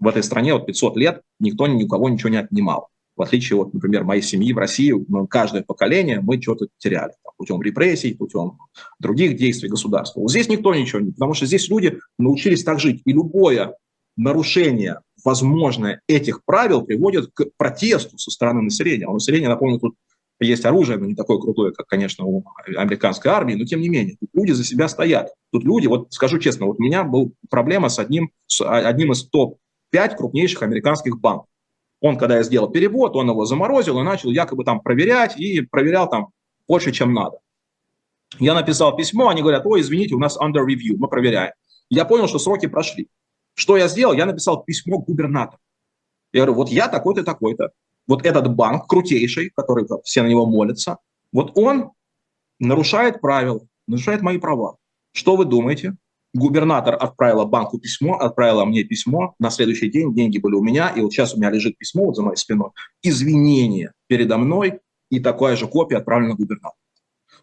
[0.00, 2.88] в этой стране вот 500 лет никто ни у кого ничего не отнимал.
[3.16, 7.32] В отличие от, например, моей семьи в России, ну, каждое поколение мы что-то теряли там,
[7.38, 8.58] путем репрессий, путем
[8.98, 10.20] других действий государства.
[10.20, 11.12] Вот здесь никто ничего не...
[11.12, 13.00] Потому что здесь люди научились так жить.
[13.06, 13.74] И любое
[14.16, 19.06] нарушение, возможное, этих правил приводит к протесту со стороны населения.
[19.06, 19.94] У населения, напомню, тут
[20.38, 22.44] есть оружие, но не такое крутое, как, конечно, у
[22.76, 25.32] американской армии, но тем не менее, тут люди за себя стоят.
[25.50, 29.24] Тут люди, вот скажу честно, вот у меня была проблема с одним, с одним из
[29.28, 31.48] топ-5 крупнейших американских банков.
[32.00, 36.08] Он, когда я сделал перевод, он его заморозил и начал якобы там проверять, и проверял
[36.08, 36.28] там
[36.68, 37.38] больше, чем надо.
[38.38, 41.52] Я написал письмо, они говорят, ой, извините, у нас under review, мы проверяем.
[41.88, 43.08] Я понял, что сроки прошли.
[43.54, 44.12] Что я сделал?
[44.12, 45.58] Я написал письмо губернатору.
[46.32, 47.70] Я говорю, вот я такой-то, такой-то.
[48.06, 50.98] Вот этот банк крутейший, который все на него молятся,
[51.32, 51.92] вот он
[52.58, 54.76] нарушает правила, нарушает мои права.
[55.12, 55.96] Что вы думаете?
[56.36, 61.00] Губернатор отправила банку письмо, отправила мне письмо, на следующий день деньги были у меня, и
[61.00, 62.70] вот сейчас у меня лежит письмо вот за моей спиной,
[63.02, 66.76] извинение передо мной, и такая же копия отправлена губернатору.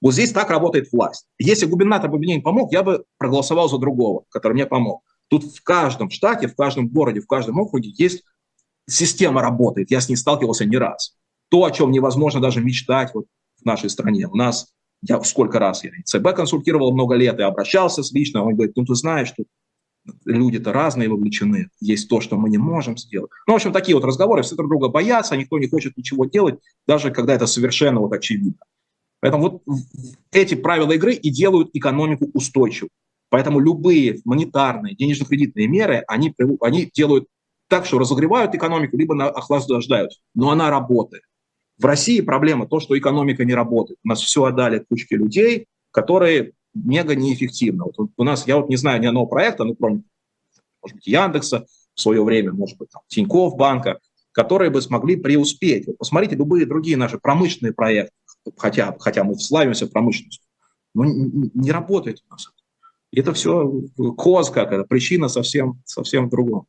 [0.01, 1.27] Вот здесь так работает власть.
[1.39, 5.01] Если губернатор бы мне не помог, я бы проголосовал за другого, который мне помог.
[5.29, 8.23] Тут в каждом штате, в каждом городе, в каждом округе есть
[8.87, 9.91] система работает.
[9.91, 11.15] Я с ней сталкивался не раз.
[11.49, 13.25] То, о чем невозможно даже мечтать вот
[13.61, 14.27] в нашей стране.
[14.27, 14.73] У нас
[15.03, 18.85] я сколько раз я ЦБ консультировал много лет и обращался с лично, он говорит, ну
[18.85, 19.43] ты знаешь, что
[20.25, 23.31] люди-то разные вовлечены, есть то, что мы не можем сделать.
[23.47, 26.59] Ну, в общем, такие вот разговоры, все друг друга боятся, никто не хочет ничего делать,
[26.87, 28.65] даже когда это совершенно вот очевидно.
[29.21, 29.77] Поэтому вот
[30.31, 32.89] эти правила игры и делают экономику устойчивой.
[33.29, 37.27] Поэтому любые монетарные, денежно-кредитные меры, они, они делают
[37.69, 40.11] так, что разогревают экономику, либо охлаждают.
[40.35, 41.23] Но она работает.
[41.77, 43.99] В России проблема то, что экономика не работает.
[44.03, 47.85] У нас все отдали кучке людей, которые мега неэффективны.
[47.85, 50.03] Вот у нас, я вот не знаю ни одного проекта, ну, кроме,
[50.81, 53.99] может быть, Яндекса в свое время, может быть, там, Тинькофф банка,
[54.31, 55.87] которые бы смогли преуспеть.
[55.87, 58.13] Вот посмотрите любые другие наши промышленные проекты,
[58.57, 60.45] хотя, хотя мы славимся промышленностью,
[60.93, 62.49] но не, не работает у нас.
[63.11, 63.71] И это все
[64.17, 66.65] коз какая-то, причина совсем, совсем в другом.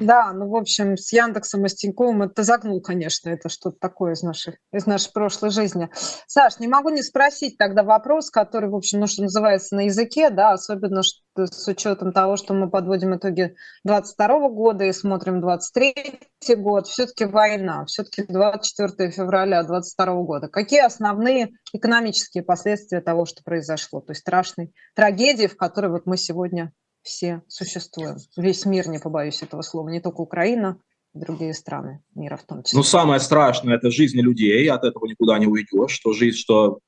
[0.00, 4.14] Да, ну, в общем, с Яндексом и с Тиньковым это загнул, конечно, это что-то такое
[4.14, 5.90] из, нашей из нашей прошлой жизни.
[6.26, 10.30] Саш, не могу не спросить тогда вопрос, который, в общем, ну, что называется, на языке,
[10.30, 16.20] да, особенно что, с учетом того, что мы подводим итоги 22 года и смотрим 23
[16.56, 20.48] год, все-таки война, все-таки 24 февраля 22 года.
[20.48, 26.72] Какие основные экономические последствия того, что произошло, той страшной трагедии, в которой вот мы сегодня
[27.02, 28.16] все существуем.
[28.36, 30.80] Весь мир, не побоюсь этого слова, не только Украина,
[31.14, 32.78] другие страны мира в том числе.
[32.78, 36.78] Ну, самое страшное– это жизни людей, от этого никуда не уйдешь, что жизнь, что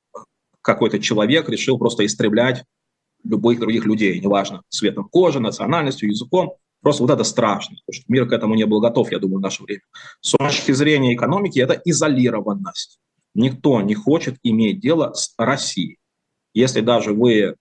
[0.63, 2.65] какой-то человек решил просто истреблять
[3.23, 6.55] любых других людей, неважно, цветом кожи, национальностью, языком.
[6.81, 9.43] Просто вот это страшно, потому что мир к этому не был готов, я думаю, в
[9.43, 9.81] наше время.
[10.21, 12.99] С точки зрения экономики это изолированность.
[13.35, 15.99] Никто не хочет иметь дело с Россией.
[16.53, 17.57] Если даже вы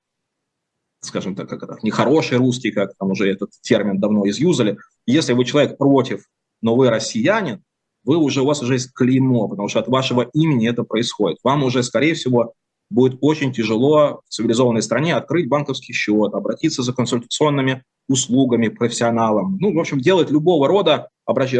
[1.06, 4.78] скажем так, как это, нехороший русский, как там уже этот термин давно изюзали.
[5.06, 6.26] Если вы человек против,
[6.62, 7.62] но вы россиянин,
[8.04, 11.38] вы уже, у вас уже есть клеймо, потому что от вашего имени это происходит.
[11.44, 12.54] Вам уже, скорее всего,
[12.90, 19.58] будет очень тяжело в цивилизованной стране открыть банковский счет, обратиться за консультационными услугами профессионалам.
[19.60, 21.54] Ну, в общем, делать любого рода, обращ...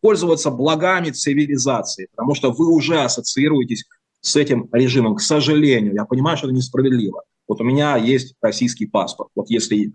[0.00, 3.84] пользоваться благами цивилизации, потому что вы уже ассоциируетесь
[4.20, 5.16] с этим режимом.
[5.16, 7.22] К сожалению, я понимаю, что это несправедливо.
[7.48, 9.30] Вот у меня есть российский паспорт.
[9.34, 9.92] Вот если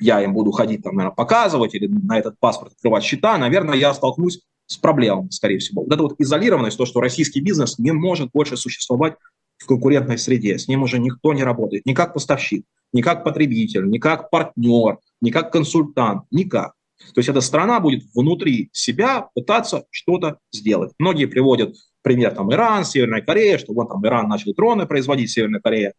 [0.00, 3.94] я им буду ходить, там, наверное, показывать или на этот паспорт открывать счета, наверное, я
[3.94, 5.82] столкнусь с проблемами, скорее всего.
[5.82, 9.14] Вот эта вот изолированность, то, что российский бизнес не может больше существовать
[9.58, 13.88] в конкурентной среде, с ним уже никто не работает, ни как поставщик, ни как потребитель,
[13.88, 16.72] ни как партнер, ни как консультант, никак.
[17.14, 20.92] То есть эта страна будет внутри себя пытаться что-то сделать.
[20.98, 25.60] Многие приводят пример там Иран, Северная Корея, что вот там Иран начал дроны производить, Северная
[25.60, 25.94] Корея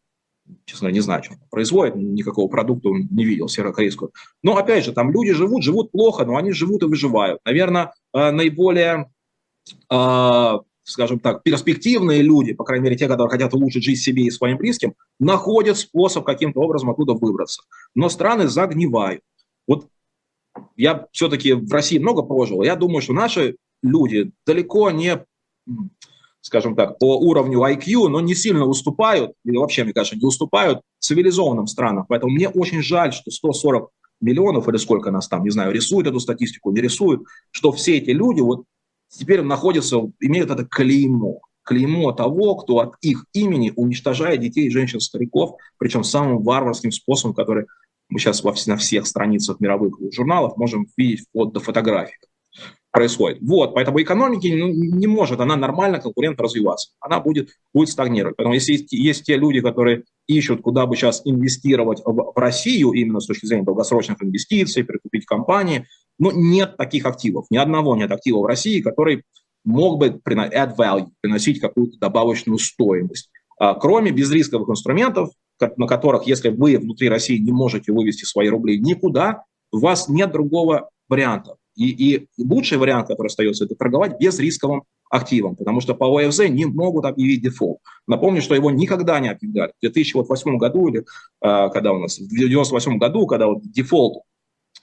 [0.66, 4.12] честно говоря, не знаю, что производит, никакого продукта не видел северокорейского.
[4.44, 7.40] Но опять же, там люди живут, живут плохо, но они живут и выживают.
[7.46, 9.12] Наверное, э, наиболее,
[9.90, 14.32] э, скажем так, перспективные люди, по крайней мере, те, которые хотят улучшить жизнь себе и
[14.32, 17.64] своим близким, находят способ каким-то образом оттуда выбраться.
[17.96, 19.22] Но страны загнивают.
[19.68, 19.88] Вот
[20.76, 25.26] я все-таки в России много прожил, я думаю, что наши люди далеко не
[26.42, 30.82] скажем так, по уровню IQ, но не сильно уступают, или вообще, мне кажется, не уступают
[31.00, 32.06] цивилизованным странам.
[32.10, 36.20] Поэтому мне очень жаль, что 140 миллионов, или сколько нас там, не знаю, рисуют эту
[36.20, 38.66] статистику, не рисуют, что все эти люди вот
[39.10, 41.42] теперь находятся, имеют это клеймо.
[41.64, 47.68] Клеймо того, кто от их имени уничтожает детей, женщин, стариков, причем самым варварским способом, который
[48.10, 52.18] мы сейчас во, на всех страницах мировых журналов можем видеть вплоть до фотографий
[52.92, 53.40] происходит.
[53.42, 56.92] Вот, поэтому экономики ну, не может она нормально, конкурентно развиваться.
[57.00, 58.36] Она будет, будет стагнировать.
[58.36, 62.92] Поэтому если есть, есть те люди, которые ищут, куда бы сейчас инвестировать в, в Россию,
[62.92, 65.86] именно с точки зрения долгосрочных инвестиций, прикупить компании,
[66.20, 67.46] но нет таких активов.
[67.50, 69.24] Ни одного нет актива в России, который
[69.64, 73.30] мог бы add value, приносить какую-то добавочную стоимость.
[73.58, 75.30] А, кроме безрисковых инструментов,
[75.78, 80.32] на которых, если вы внутри России не можете вывести свои рубли никуда, у вас нет
[80.32, 81.56] другого варианта.
[81.82, 86.50] И, и лучший вариант, который остается, это торговать без рисковым активом, потому что по ОФЗ
[86.50, 87.80] не могут объявить дефолт.
[88.08, 89.74] Напомню, что его никогда не объявляли.
[89.78, 91.04] В 2008 году или э,
[91.42, 94.24] когда у нас, в 1998 году, когда вот дефолт,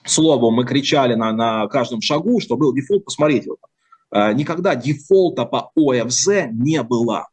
[0.05, 3.59] словом, мы кричали на, на каждом шагу, что был дефолт, посмотрите, вот,
[4.11, 7.27] э, никогда дефолта по ОФЗ не было.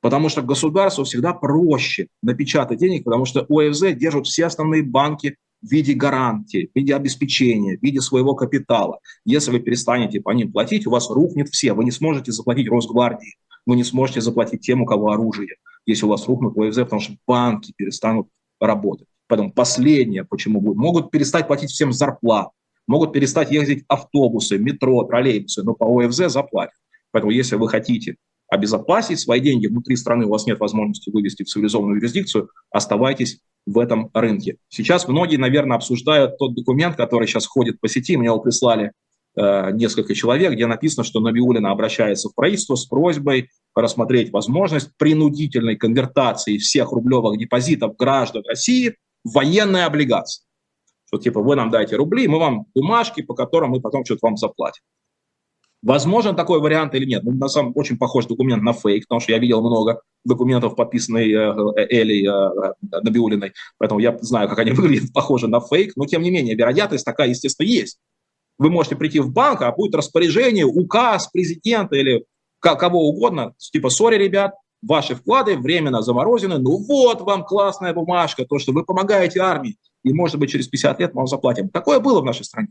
[0.00, 5.70] Потому что государству всегда проще напечатать денег, потому что ОФЗ держат все основные банки в
[5.70, 8.98] виде гарантии, в виде обеспечения, в виде своего капитала.
[9.24, 11.72] Если вы перестанете по ним платить, у вас рухнет все.
[11.72, 16.10] Вы не сможете заплатить Росгвардии, вы не сможете заплатить тем, у кого оружие, если у
[16.10, 18.28] вас рухнут ВФЗ, потому что банки перестанут
[18.60, 19.08] работать.
[19.26, 22.50] Поэтому последнее, почему будут, могут перестать платить всем зарплат,
[22.86, 26.74] могут перестать ездить автобусы, метро, троллейбусы, но по ОФЗ заплатят.
[27.10, 28.16] Поэтому если вы хотите
[28.54, 33.78] обезопасить свои деньги внутри страны, у вас нет возможности вывести в цивилизованную юрисдикцию, оставайтесь в
[33.78, 34.56] этом рынке.
[34.68, 38.92] Сейчас многие, наверное, обсуждают тот документ, который сейчас ходит по сети, мне его прислали
[39.36, 45.76] э, несколько человек, где написано, что Набиулина обращается в правительство с просьбой рассмотреть возможность принудительной
[45.76, 50.44] конвертации всех рублевых депозитов граждан России в военные облигации.
[51.06, 54.36] Что типа вы нам дайте рубли, мы вам бумажки, по которым мы потом что-то вам
[54.36, 54.82] заплатим.
[55.84, 57.24] Возможен такой вариант или нет?
[57.24, 61.26] Ну, на самом очень похож документ на фейк, потому что я видел много документов, подписанных
[61.26, 66.22] э, Элей э, Набиулиной, поэтому я знаю, как они выглядят, похожи на фейк, но тем
[66.22, 67.98] не менее вероятность такая, естественно, есть.
[68.58, 72.24] Вы можете прийти в банк, а будет распоряжение, указ президента или
[72.60, 78.58] кого угодно, типа, сори, ребят, ваши вклады временно заморожены, ну вот вам классная бумажка, то,
[78.58, 81.68] что вы помогаете армии, и, может быть, через 50 лет мы вам заплатим.
[81.68, 82.68] Такое было в нашей стране.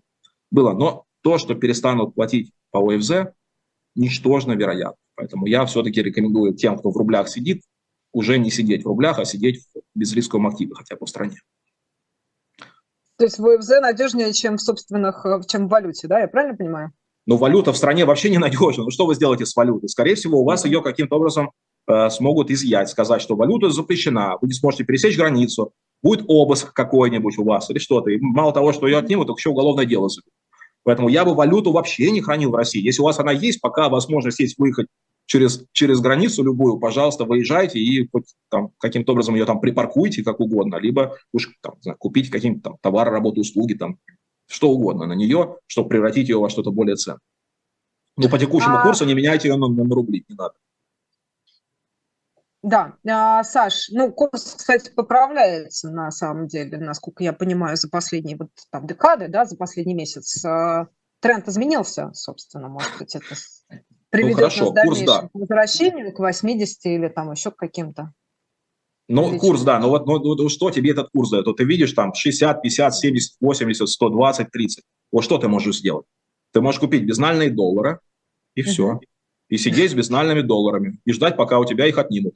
[0.49, 3.33] Было, но то, что перестанут платить по ОФЗ,
[3.95, 4.97] ничтожно вероятно.
[5.15, 7.63] Поэтому я все-таки рекомендую тем, кто в рублях сидит,
[8.11, 11.37] уже не сидеть в рублях, а сидеть в безрисковом активе хотя бы в стране.
[13.17, 16.19] То есть в ОФЗ надежнее, чем в собственных, э, чем в валюте, да?
[16.19, 16.91] Я правильно понимаю?
[17.25, 18.83] Но валюта в стране вообще не надежна.
[18.83, 19.87] Ну что вы сделаете с валютой?
[19.87, 21.51] Скорее всего, у вас ее каким-то образом
[21.87, 27.37] э, смогут изъять, сказать, что валюта запрещена, вы не сможете пересечь границу, будет обыск какой-нибудь
[27.37, 28.09] у вас или что-то.
[28.09, 30.32] И мало того, что ее отнимут, так еще уголовное дело зовут.
[30.83, 32.81] Поэтому я бы валюту вообще не хранил в России.
[32.83, 34.87] Если у вас она есть, пока возможность есть выехать
[35.25, 40.39] через, через границу любую, пожалуйста, выезжайте и хоть там каким-то образом ее там припаркуйте как
[40.39, 43.97] угодно, либо уж там, знаю, купите какие-то там товары, работы, услуги, там
[44.47, 47.19] что угодно на нее, чтобы превратить ее во что-то более ценное.
[48.17, 48.83] Но по текущему а...
[48.83, 50.53] курсу не меняйте ее на, на рубли, не надо.
[52.63, 58.37] Да, а, Саш, ну курс, кстати, поправляется на самом деле, насколько я понимаю, за последние
[58.37, 60.43] вот там декады, да, за последний месяц.
[60.45, 60.87] А,
[61.19, 63.35] тренд изменился, собственно, может быть, это
[64.09, 65.21] приведет ну, хорошо, нас курс, да.
[65.23, 68.13] к возвращению к 80 или там еще к каким-то.
[69.09, 69.39] Ну, Отлично.
[69.39, 71.45] курс, да, но вот ну, ну, что тебе этот курс дает?
[71.45, 74.83] Вот ты видишь там 60, 50, 70, 80, 120, 30.
[75.11, 76.05] Вот что ты можешь сделать?
[76.53, 77.99] Ты можешь купить безнальные доллары,
[78.55, 79.01] и все.
[79.49, 82.35] И сидеть с безнальными долларами, и ждать, пока у тебя их отнимут.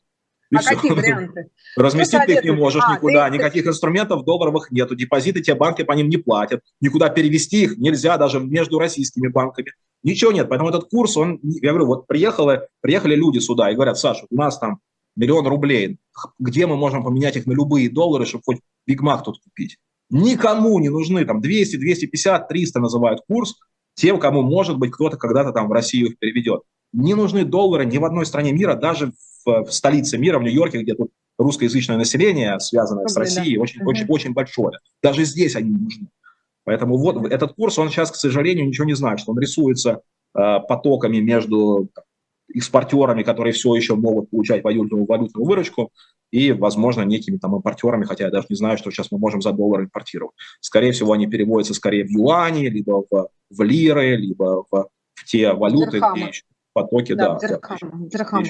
[0.51, 0.75] И а все.
[0.75, 1.49] какие варианты?
[1.75, 3.37] Разместить ты их не можешь а, никуда, ты...
[3.37, 8.17] никаких инструментов долларовых нету, депозиты те банки по ним не платят, никуда перевести их нельзя
[8.17, 9.71] даже между российскими банками.
[10.03, 13.97] Ничего нет, поэтому этот курс, он, я говорю, вот приехали, приехали люди сюда и говорят,
[13.97, 14.79] Саша, у нас там
[15.15, 15.97] миллион рублей,
[16.39, 19.77] где мы можем поменять их на любые доллары, чтобы хоть Биг Мак тут купить?
[20.09, 23.55] Никому не нужны там 200, 250, 300 называют курс,
[23.97, 26.61] тем, кому, может быть, кто-то когда-то там в Россию их переведет.
[26.93, 29.11] Не нужны доллары ни в одной стране мира, даже
[29.43, 33.63] в, в столице мира, в Нью-Йорке, где тут русскоязычное население, связанное Добрый, с Россией, да.
[33.63, 33.89] очень, угу.
[33.89, 34.79] очень, очень большое.
[35.01, 36.07] Даже здесь они не нужны.
[36.63, 39.27] Поэтому вот этот курс, он сейчас, к сожалению, ничего не значит.
[39.27, 40.01] Он рисуется
[40.35, 41.89] э, потоками между
[42.53, 45.91] экспортерами, которые все еще могут получать валютную, валютную выручку,
[46.31, 49.53] и, возможно, некими там импортерами, хотя я даже не знаю, что сейчас мы можем за
[49.53, 50.35] доллар импортировать.
[50.59, 55.53] Скорее всего, они переводятся скорее в юани, либо в, в лиры, либо в, в те
[55.53, 56.17] валюты, Дирхамы.
[56.17, 57.37] где еще потоки, да.
[57.39, 57.59] да.
[57.59, 58.45] Да, дирхамы.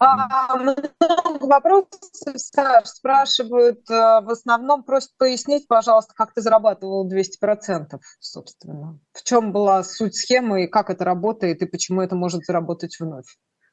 [0.00, 1.90] А, много вопросов,
[2.36, 9.00] Саш, спрашивают, э, в основном просят пояснить, пожалуйста, как ты зарабатывал 200%, собственно.
[9.12, 13.26] В чем была суть схемы, и как это работает, и почему это может заработать вновь?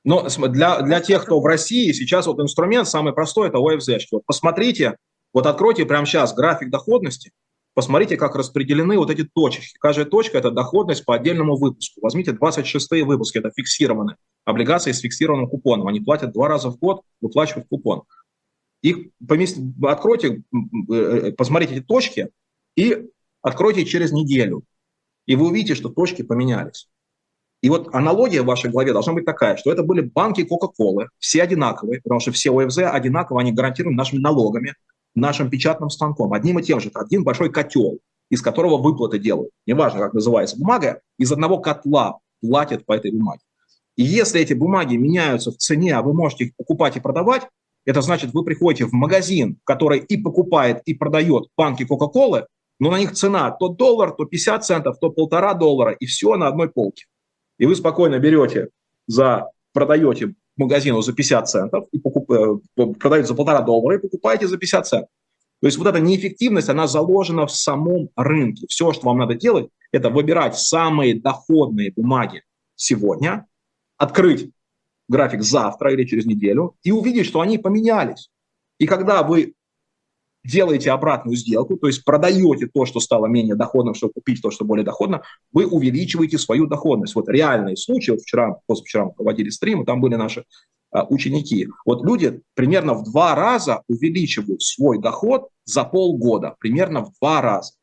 [0.03, 4.07] Ну, для, для тех, кто в России, сейчас вот инструмент самый простой– это ОФЗ.
[4.11, 4.97] Вот посмотрите,
[5.31, 7.31] вот откройте прямо сейчас график доходности,
[7.75, 9.77] посмотрите, как распределены вот эти точки.
[9.79, 11.99] Каждая точка– это доходность по отдельному выпуску.
[12.01, 15.87] Возьмите 26 выпуски, это фиксированные облигации с фиксированным купоном.
[15.87, 18.03] Они платят два раза в год, выплачивают купон.
[18.81, 19.57] Их помест...
[19.83, 20.43] откройте,
[20.91, 22.29] э, э, посмотрите эти точки
[22.75, 23.07] и
[23.41, 24.63] откройте через неделю.
[25.25, 26.87] И вы увидите, что точки поменялись.
[27.61, 31.41] И вот аналогия в вашей голове должна быть такая, что это были банки Кока-Колы, все
[31.41, 34.75] одинаковые, потому что все ОФЗ одинаково, они гарантированы нашими налогами,
[35.15, 36.91] нашим печатным станком, одним и тем же.
[36.93, 37.99] Один большой котел,
[38.29, 39.51] из которого выплаты делают.
[39.65, 43.41] Неважно, как называется бумага, из одного котла платят по этой бумаге.
[43.95, 47.47] И если эти бумаги меняются в цене, а вы можете их покупать и продавать,
[47.85, 52.47] это значит, вы приходите в магазин, который и покупает, и продает банки Кока-Колы,
[52.79, 56.47] но на них цена то доллар, то 50 центов, то полтора доллара, и все на
[56.47, 57.05] одной полке.
[57.57, 58.69] И вы спокойно берете
[59.07, 62.57] за, продаете магазину за 50 центов, и покуп, э,
[62.99, 65.09] продаете за полтора доллара и покупаете за 50 центов.
[65.61, 68.67] То есть вот эта неэффективность, она заложена в самом рынке.
[68.67, 72.43] Все, что вам надо делать, это выбирать самые доходные бумаги
[72.75, 73.47] сегодня,
[73.97, 74.51] открыть
[75.07, 78.29] график завтра или через неделю и увидеть, что они поменялись.
[78.77, 79.53] И когда вы
[80.45, 84.65] делаете обратную сделку, то есть продаете то, что стало менее доходным, чтобы купить то, что
[84.65, 87.15] более доходно, вы увеличиваете свою доходность.
[87.15, 90.45] Вот реальные случаи, вот вчера, позавчера мы проводили стрим, там были наши
[90.91, 91.67] а, ученики.
[91.85, 97.73] Вот люди примерно в два раза увеличивают свой доход за полгода, примерно в два раза.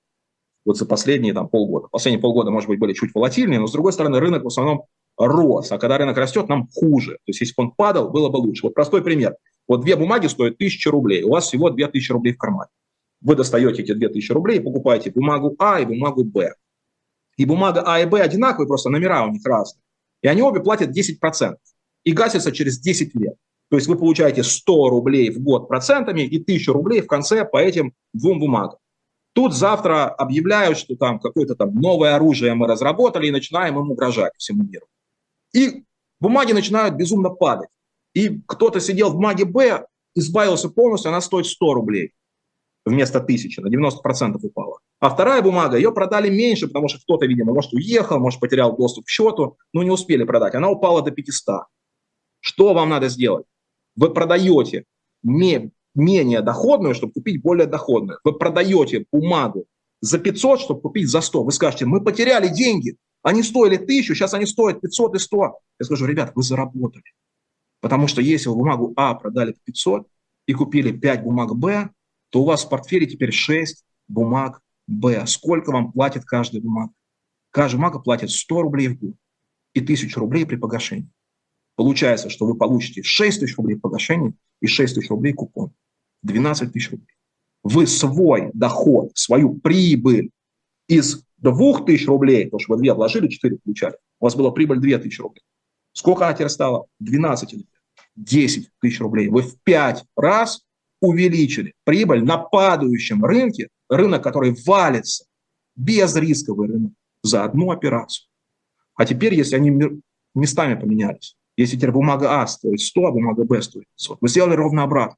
[0.65, 1.89] вот за последние там, полгода.
[1.89, 4.85] Последние полгода, может быть, были чуть волатильнее, но, с другой стороны, рынок в основном
[5.19, 5.73] рос.
[5.73, 7.13] А когда рынок растет, нам хуже.
[7.13, 8.67] То есть, если бы он падал, было бы лучше.
[8.67, 9.37] Вот простой пример.
[9.69, 11.23] Вот две бумаги стоят 1000 рублей.
[11.23, 12.71] У вас всего 2000 рублей в кармане.
[13.21, 16.55] Вы достаете эти 2000 рублей и покупаете бумагу А и бумагу Б.
[17.37, 19.83] И бумага А и Б одинаковые, просто номера у них разные.
[20.23, 21.57] И они обе платят 10%.
[22.05, 23.35] И гасятся через 10 лет.
[23.71, 27.57] То есть вы получаете 100 рублей в год процентами и 1000 рублей в конце по
[27.57, 28.79] этим двум бумагам.
[29.35, 34.33] Тут завтра объявляют, что там какое-то там новое оружие мы разработали и начинаем им угрожать
[34.37, 34.87] всему миру.
[35.55, 35.85] И
[36.21, 37.71] бумаги начинают безумно падать.
[38.15, 42.13] И кто-то сидел в бумаге Б, избавился полностью, она стоит 100 рублей
[42.85, 44.79] вместо 1000, на 90% упала.
[44.99, 49.07] А вторая бумага, ее продали меньше, потому что кто-то, видимо, может, уехал, может, потерял доступ
[49.07, 50.55] к счету, но не успели продать.
[50.55, 51.63] Она упала до 500.
[52.41, 53.47] Что вам надо сделать?
[53.97, 54.85] Вы продаете
[55.23, 58.19] менее доходную, чтобы купить более доходную.
[58.25, 59.67] Вы продаете бумагу
[60.01, 61.45] за 500, чтобы купить за 100.
[61.45, 65.37] Вы скажете, мы потеряли деньги, они стоили 1000, сейчас они стоят 500 и 100.
[65.81, 67.05] Я скажу, ребят, вы заработали.
[67.83, 70.07] Потому что если вы бумагу А продали по 500
[70.47, 71.91] и купили 5 бумаг Б,
[72.31, 75.27] то у вас в портфеле теперь 6 бумаг Б.
[75.27, 76.93] Сколько вам платит каждая бумага?
[77.51, 79.15] Каждая бумага платит 100 рублей в год
[79.75, 81.11] и 1000 рублей при погашении.
[81.75, 85.73] Получается, что вы получите 6 тысяч рублей погашения и 6 тысяч рублей купон.
[86.23, 87.17] 12 тысяч рублей.
[87.65, 90.31] Вы свой доход, свою прибыль
[90.87, 94.79] из 2 тысяч рублей, потому что вы 2 вложили, 4 получали, у вас была прибыль
[94.79, 95.43] 2 тысячи рублей.
[95.93, 96.87] Сколько она теперь стала?
[97.01, 97.67] 12
[98.17, 99.29] 10 тысяч рублей.
[99.29, 100.65] Вы в 5 раз
[101.01, 105.25] увеличили прибыль на падающем рынке, рынок, который валится,
[105.77, 108.29] безрисковый рынок, за одну операцию.
[108.95, 110.01] А теперь, если они
[110.35, 114.55] местами поменялись, если теперь бумага А стоит 100, а бумага Б стоит 500, вы сделали
[114.55, 115.17] ровно обратно.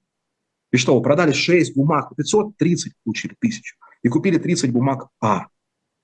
[0.73, 3.77] И что, вы продали 6 бумаг по 500, 30 получили тысячу.
[4.03, 5.47] И купили 30 бумаг А.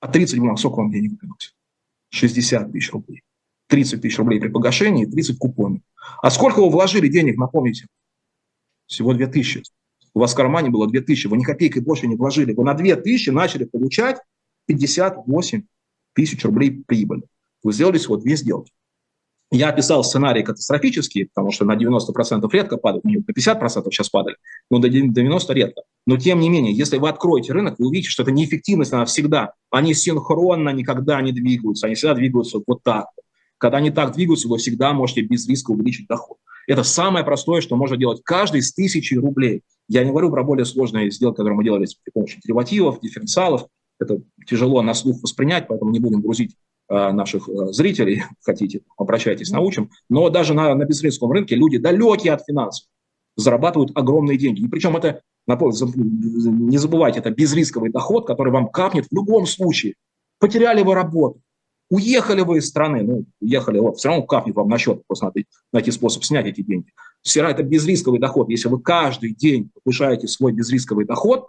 [0.00, 1.54] А 30 бумаг, сколько вам денег приносит?
[2.10, 3.22] 60 тысяч рублей.
[3.70, 5.80] 30 тысяч рублей при погашении, 30 купонов.
[6.22, 7.86] А сколько вы вложили денег, напомните?
[8.86, 9.62] Всего 2 тысячи.
[10.12, 12.52] У вас в кармане было 2 тысячи, вы ни копейкой больше не вложили.
[12.52, 14.18] Вы на 2 тысячи начали получать
[14.66, 15.62] 58
[16.14, 17.22] тысяч рублей прибыли.
[17.62, 18.72] Вы сделали всего две сделки.
[19.52, 24.36] Я описал сценарий катастрофический, потому что на 90% редко падают, на 50% сейчас падали,
[24.70, 25.82] но до 90% редко.
[26.06, 29.54] Но тем не менее, если вы откроете рынок, вы увидите, что это неэффективность, она всегда,
[29.70, 33.06] они синхронно никогда не двигаются, они всегда двигаются вот так.
[33.60, 36.38] Когда они так двигаются, вы всегда можете без риска увеличить доход.
[36.66, 39.62] Это самое простое, что можно делать каждый с тысячи рублей.
[39.88, 43.66] Я не говорю про более сложные сделки, которые мы делали при помощи деривативов, дифференциалов.
[43.98, 46.56] Это тяжело на слух воспринять, поэтому не будем грузить
[46.90, 49.90] Э, наших э, зрителей, хотите, обращайтесь, научим.
[50.08, 52.88] Но даже на, на безрисковом рынке люди далекие от финансов
[53.36, 54.62] зарабатывают огромные деньги.
[54.62, 59.94] И причем это, не забывайте, это безрисковый доход, который вам капнет в любом случае.
[60.40, 61.40] Потеряли вы работу,
[61.90, 65.42] уехали вы из страны, ну, уехали, вот, все равно капнет вам на счет, просто надо
[65.72, 66.92] найти способ снять эти деньги.
[67.22, 68.48] Все равно это безрисковый доход.
[68.48, 71.48] Если вы каждый день повышаете свой безрисковый доход,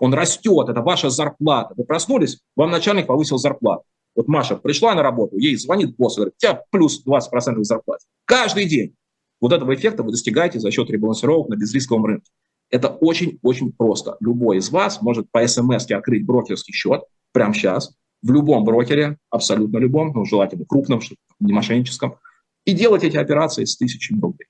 [0.00, 1.74] он растет, это ваша зарплата.
[1.76, 3.84] Вы проснулись, вам начальник повысил зарплату.
[4.14, 8.04] Вот Маша пришла на работу, ей звонит босс, говорит, у тебя плюс 20% зарплаты.
[8.24, 8.94] Каждый день.
[9.40, 12.30] Вот этого эффекта вы достигаете за счет ребалансировок на безрисковом рынке.
[12.70, 14.16] Это очень-очень просто.
[14.20, 17.02] Любой из вас может по смс открыть брокерский счет
[17.32, 21.00] прямо сейчас в любом брокере, абсолютно любом, ну, желательно крупном,
[21.40, 22.16] не мошенническом,
[22.64, 24.48] и делать эти операции с тысячами рублей.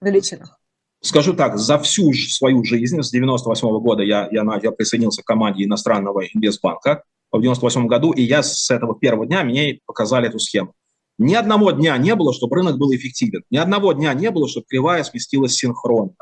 [0.00, 0.58] величинах?
[1.02, 5.26] Скажу так, за всю свою жизнь, с 98 -го года я, я, я присоединился к
[5.26, 7.02] команде иностранного инвестбанка
[7.32, 10.74] в 98 году, и я с этого первого дня мне показали эту схему.
[11.22, 13.44] Ни одного дня не было, чтобы рынок был эффективен.
[13.50, 16.14] Ни одного дня не было, чтобы кривая сместилась синхронно.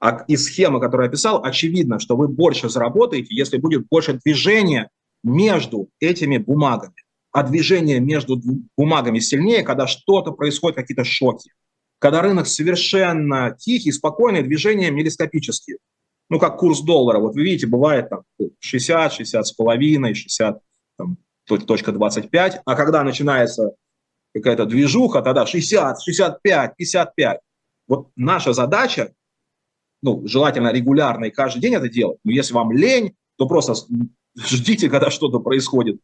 [0.00, 4.90] А из схемы, которую я описал, очевидно, что вы больше заработаете, если будет больше движения
[5.22, 6.94] между этими бумагами.
[7.32, 8.40] А движение между
[8.76, 11.50] бумагами сильнее, когда что-то происходит, какие-то шоки.
[11.98, 15.78] Когда рынок совершенно тихий, спокойный, движения мелископические.
[16.28, 17.18] Ну, как курс доллара.
[17.18, 18.22] Вот вы видите, бывает там
[18.58, 20.60] 60, 60 с половиной, 60,
[20.98, 21.16] там,
[21.46, 22.60] точка 25.
[22.64, 23.72] А когда начинается
[24.34, 27.40] какая-то движуха, тогда 60, 65, 55.
[27.86, 29.12] Вот наша задача,
[30.02, 33.74] ну, желательно регулярно и каждый день это делать, но если вам лень, то просто
[34.36, 36.00] ждите, когда что-то происходит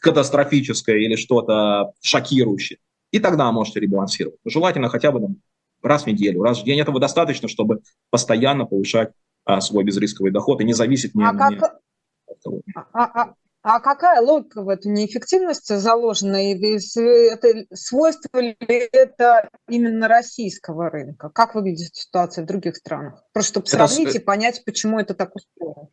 [0.00, 2.78] катастрофическое или что-то шокирующее,
[3.12, 4.38] и тогда можете ребалансировать.
[4.44, 5.36] Желательно хотя бы там,
[5.82, 6.80] раз в неделю, раз в день.
[6.80, 9.12] Этого достаточно, чтобы постоянно повышать
[9.44, 11.80] а, свой безрисковый доход и не зависеть ни, а ни как...
[12.26, 12.62] от кого.
[12.74, 16.52] А, а, а, какая логика в эту неэффективность заложена?
[16.52, 18.56] И это свойство ли
[18.92, 21.28] это именно российского рынка?
[21.28, 23.22] Как выглядит ситуация в других странах?
[23.32, 24.18] Просто чтобы сравнить это...
[24.18, 25.88] и понять, почему это так устроено.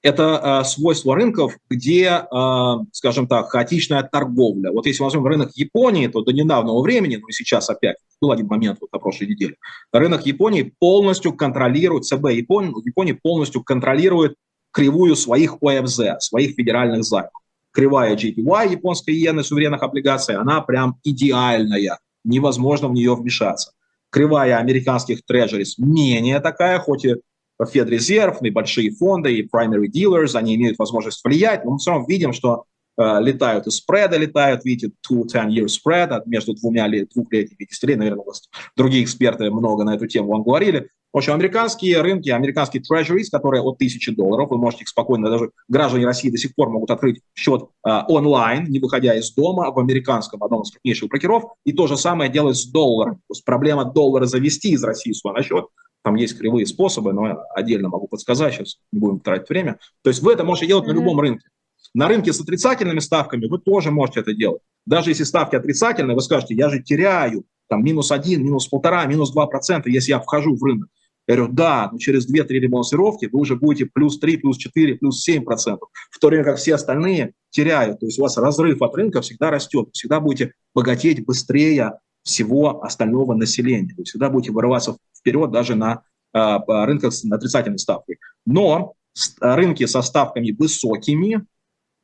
[0.00, 4.70] Это э, свойство рынков, где, э, скажем так, хаотичная торговля.
[4.70, 8.46] Вот если возьмем рынок Японии, то до недавнего времени, ну и сейчас опять, был один
[8.46, 9.56] момент вот на прошлой неделе,
[9.92, 14.36] рынок Японии полностью контролирует, ЦБ Японии, Японии полностью контролирует
[14.72, 17.30] кривую своих ОФЗ, своих федеральных займов.
[17.72, 23.72] Кривая JPY, японской иены суверенных облигаций, она прям идеальная, невозможно в нее вмешаться.
[24.10, 27.16] Кривая американских трежерис менее такая, хоть и
[27.64, 32.06] Федрезерв, и большие фонды, и primary dealers, они имеют возможность влиять, но мы все равно
[32.06, 32.64] видим, что
[32.96, 38.22] э, летают и спреды летают, видите, two 10-year spread между двумя двухлетними и десятилетиями, наверное,
[38.22, 42.82] у вас другие эксперты много на эту тему вам говорили, в общем, американские рынки, американские
[42.82, 46.68] treasuries, которые от тысячи долларов, вы можете их спокойно, даже граждане России до сих пор
[46.68, 51.44] могут открыть счет э, онлайн, не выходя из дома, в американском, одном из крупнейших брокеров,
[51.64, 53.16] и то же самое делать с долларом.
[53.16, 55.64] То есть проблема доллара завести из России свой на счет,
[56.02, 59.78] там есть кривые способы, но отдельно могу подсказать, сейчас не будем тратить время.
[60.02, 60.88] То есть вы это можете делать mm-hmm.
[60.88, 61.48] на любом рынке.
[61.94, 64.60] На рынке с отрицательными ставками вы тоже можете это делать.
[64.86, 69.32] Даже если ставки отрицательные, вы скажете, я же теряю там минус один, минус полтора, минус
[69.32, 70.88] два процента, если я вхожу в рынок.
[71.28, 75.22] Я говорю, да, но через 2-3 ребалансировки вы уже будете плюс 3, плюс 4, плюс
[75.22, 78.00] 7 процентов, в то время как все остальные теряют.
[78.00, 82.82] То есть у вас разрыв от рынка всегда растет, вы всегда будете богатеть быстрее всего
[82.82, 83.94] остального населения.
[83.96, 86.02] Вы всегда будете вырываться вперед даже на
[86.32, 88.16] э, рынках с отрицательной ставкой.
[88.46, 88.94] Но
[89.40, 91.44] рынки со ставками высокими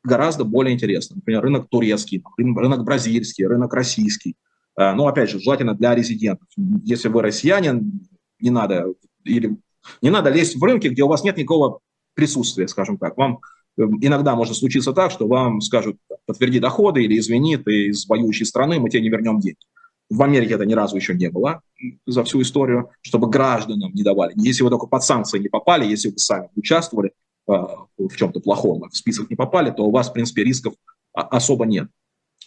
[0.03, 1.17] гораздо более интересны.
[1.17, 4.37] Например, рынок турецкий, рынок бразильский, рынок российский.
[4.77, 6.49] Но, опять же, желательно для резидентов.
[6.83, 8.07] Если вы россиянин,
[8.41, 8.87] не надо
[9.25, 9.57] или
[10.03, 11.81] не надо лезть в рынки, где у вас нет никакого
[12.15, 13.17] присутствия, скажем так.
[13.17, 13.41] Вам
[13.77, 15.97] эм, иногда может случиться так, что вам скажут,
[16.27, 19.59] подтверди доходы или извини, ты из воюющей страны, мы тебе не вернем деньги.
[20.11, 21.63] В Америке это ни разу еще не было
[22.07, 24.35] за всю историю, чтобы гражданам не давали.
[24.37, 27.13] Если вы только под санкции не попали, если вы сами участвовали
[27.49, 30.75] э, в чем-то плохом, в список не попали, то у вас, в принципе, рисков
[31.13, 31.89] особо нет.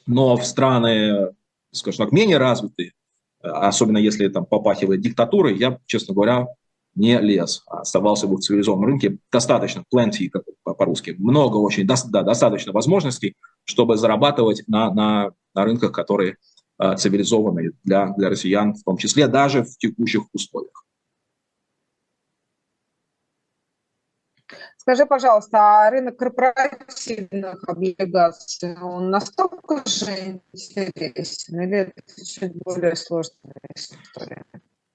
[0.05, 1.34] Но в страны,
[1.71, 2.93] скажем так, менее развитые,
[3.41, 6.47] особенно если там попахивает диктатурой, я, честно говоря,
[6.98, 9.18] не лез, а оставался бы в цивилизованном рынке.
[9.32, 10.30] Достаточно, plenty,
[10.64, 16.38] по-русски, много очень, да, достаточно возможностей, чтобы зарабатывать на, на, на рынках, которые
[16.80, 20.84] э, цивилизованные для, для россиян, в том числе даже в текущих условиях.
[24.78, 33.60] Скажи, пожалуйста, а рынок корпоративных облигаций, он настолько же интересен или это чуть более сложная
[33.76, 34.45] история?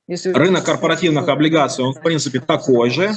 [0.09, 3.13] Если рынок корпоративных облигаций, он в принципе такой же,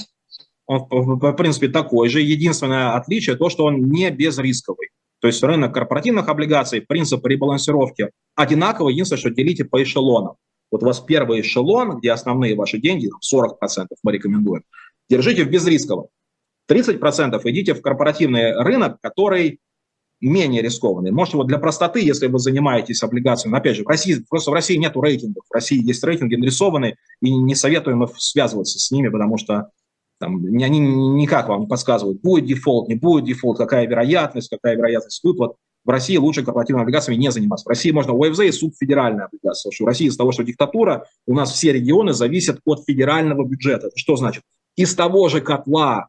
[0.68, 2.22] он в принципе такой же.
[2.22, 4.90] Единственное отличие то, что он не безрисковый.
[5.20, 10.36] То есть рынок корпоративных облигаций, принцип ребалансировки одинаковый, единственное, что делите по эшелонам.
[10.72, 14.64] Вот у вас первый эшелон, где основные ваши деньги, 40% мы рекомендуем,
[15.10, 16.08] держите в безрисковом.
[16.70, 19.60] 30% идите в корпоративный рынок, который
[20.22, 21.11] менее рискованный.
[21.11, 24.76] Можете вот для простоты, если вы занимаетесь облигациями, опять же, в России, просто в России
[24.76, 29.70] нет рейтингов, в России есть рейтинги нарисованные, и не советуем связываться с ними, потому что
[30.20, 35.22] там, они никак вам не подсказывают, будет дефолт, не будет дефолт, какая вероятность, какая вероятность
[35.24, 35.55] выплат.
[35.84, 37.66] В России лучше корпоративными облигациями не заниматься.
[37.66, 39.72] В России можно ОФЗ и субфедеральная облигация.
[39.72, 43.91] Что в России из-за того, что диктатура, у нас все регионы зависят от федерального бюджета.
[43.95, 44.41] Что значит?
[44.76, 46.07] Из того же котла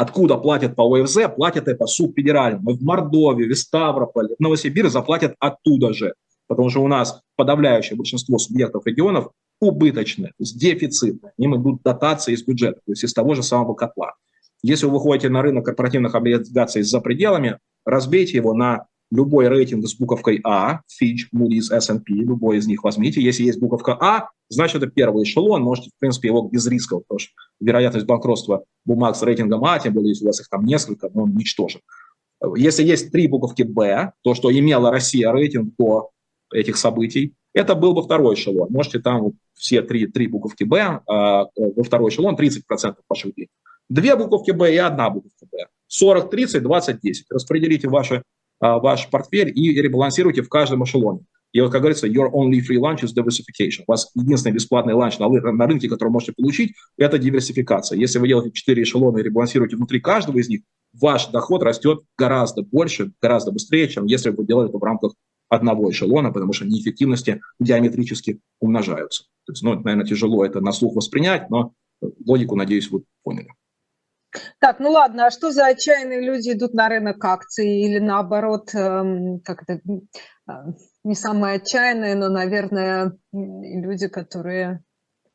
[0.00, 2.64] откуда платят по ОФЗ, платят это субфедеральным.
[2.64, 6.14] В Мордовии, в Ставрополе, в Новосибирске заплатят оттуда же.
[6.46, 9.28] Потому что у нас подавляющее большинство субъектов регионов
[9.60, 11.32] убыточные, с дефицитные.
[11.36, 14.14] Им идут дотации из бюджета, то есть из того же самого котла.
[14.62, 19.94] Если вы выходите на рынок корпоративных облигаций за пределами, разбейте его на любой рейтинг с
[19.94, 23.20] буковкой А, Fitch, Moody's, S&P, любой из них возьмите.
[23.20, 27.18] Если есть буковка А, значит, это первый эшелон, можете, в принципе, его без риска, потому
[27.18, 31.10] что вероятность банкротства бумаг с рейтингом А, тем более, если у вас их там несколько,
[31.12, 31.80] но он ничтожен.
[32.56, 36.10] Если есть три буковки Б, то, что имела Россия рейтинг до
[36.52, 38.68] этих событий, это был бы второй эшелон.
[38.70, 43.50] Можете там все три, три буковки Б, а, во второй эшелон 30% ваших денег.
[43.88, 45.66] Две буковки Б и одна буковка Б.
[45.88, 47.26] 40, 30, 20, 10.
[47.30, 48.22] Распределите ваши
[48.60, 51.20] ваш портфель и ребалансируйте в каждом эшелоне.
[51.52, 53.82] И вот, как говорится, your only free lunch is diversification.
[53.86, 57.98] У вас единственный бесплатный ланч на, на рынке, который вы можете получить, это диверсификация.
[57.98, 60.60] Если вы делаете 4 эшелона и ребалансируете внутри каждого из них,
[60.92, 65.14] ваш доход растет гораздо больше, гораздо быстрее, чем если вы делаете это в рамках
[65.48, 69.24] одного эшелона, потому что неэффективности диаметрически умножаются.
[69.46, 71.72] То есть, ну, наверное, тяжело это на слух воспринять, но
[72.24, 73.48] логику, надеюсь, вы поняли.
[74.60, 79.40] Так, ну ладно, а что за отчаянные люди идут на рынок акций или наоборот, эм,
[79.40, 79.80] как это,
[80.46, 80.66] а,
[81.02, 84.82] не самые отчаянные, но, наверное, люди, которые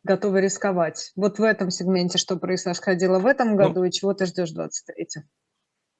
[0.04, 1.12] готовы рисковать.
[1.16, 4.52] Вот в этом сегменте что происходило в этом ну, году ну, и чего ты ждешь
[4.52, 5.24] в 2023?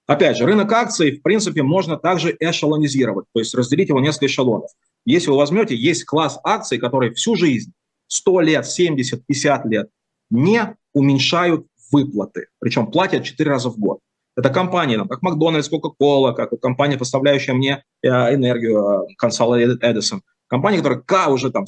[0.08, 4.70] Опять же, рынок акций, в принципе, можно также эшелонизировать, то есть разделить его несколько эшелонов.
[5.06, 7.74] Если вы возьмете, есть класс акций, которые всю жизнь,
[8.08, 9.90] 100 лет, 70, 50 лет,
[10.30, 11.66] не уменьшают
[11.96, 14.00] выплаты, причем платят 4 раза в год.
[14.36, 20.20] Это компании, там, как Макдональдс, Кока-Кола, как компания, поставляющая мне э, энергию, Consolidated э, Edison.
[20.48, 21.66] Компания, которая уже там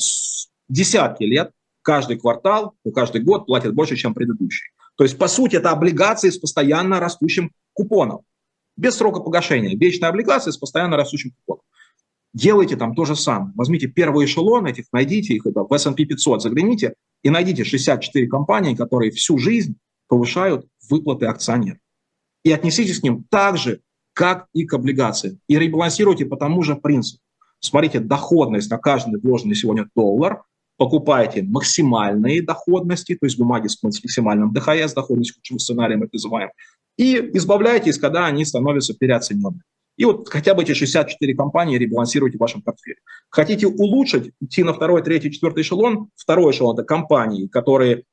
[0.67, 1.51] десятки лет,
[1.82, 4.67] каждый квартал, ну, каждый год платит больше, чем предыдущий.
[4.97, 8.19] То есть, по сути, это облигации с постоянно растущим купоном.
[8.75, 9.78] Без срока погашения.
[9.78, 11.63] Вечная облигация с постоянно растущим купоном.
[12.34, 13.53] Делайте там то же самое.
[13.55, 18.75] Возьмите первый эшелон этих, найдите их это в S&P 500, загляните и найдите 64 компании,
[18.75, 19.78] которые всю жизнь
[20.08, 21.80] повышают выплаты акционерам.
[22.43, 23.82] И отнеситесь к ним так же,
[24.14, 25.39] как и к облигациям.
[25.47, 27.22] И ребалансируйте по тому же принципу.
[27.60, 30.43] Смотрите, доходность на каждый вложенный сегодня доллар,
[30.78, 36.49] покупайте максимальные доходности, то есть бумаги с максимальным ДХС, доходность худшего сценария мы называем,
[36.97, 39.62] и избавляйтесь, когда они становятся переоцененными.
[39.97, 42.97] И вот хотя бы эти 64 компании ребалансируйте в вашем портфеле.
[43.30, 46.10] Хотите улучшить, идти на второй, третий, четвертый эшелон?
[46.16, 48.03] Второй эшелон– это компании, которые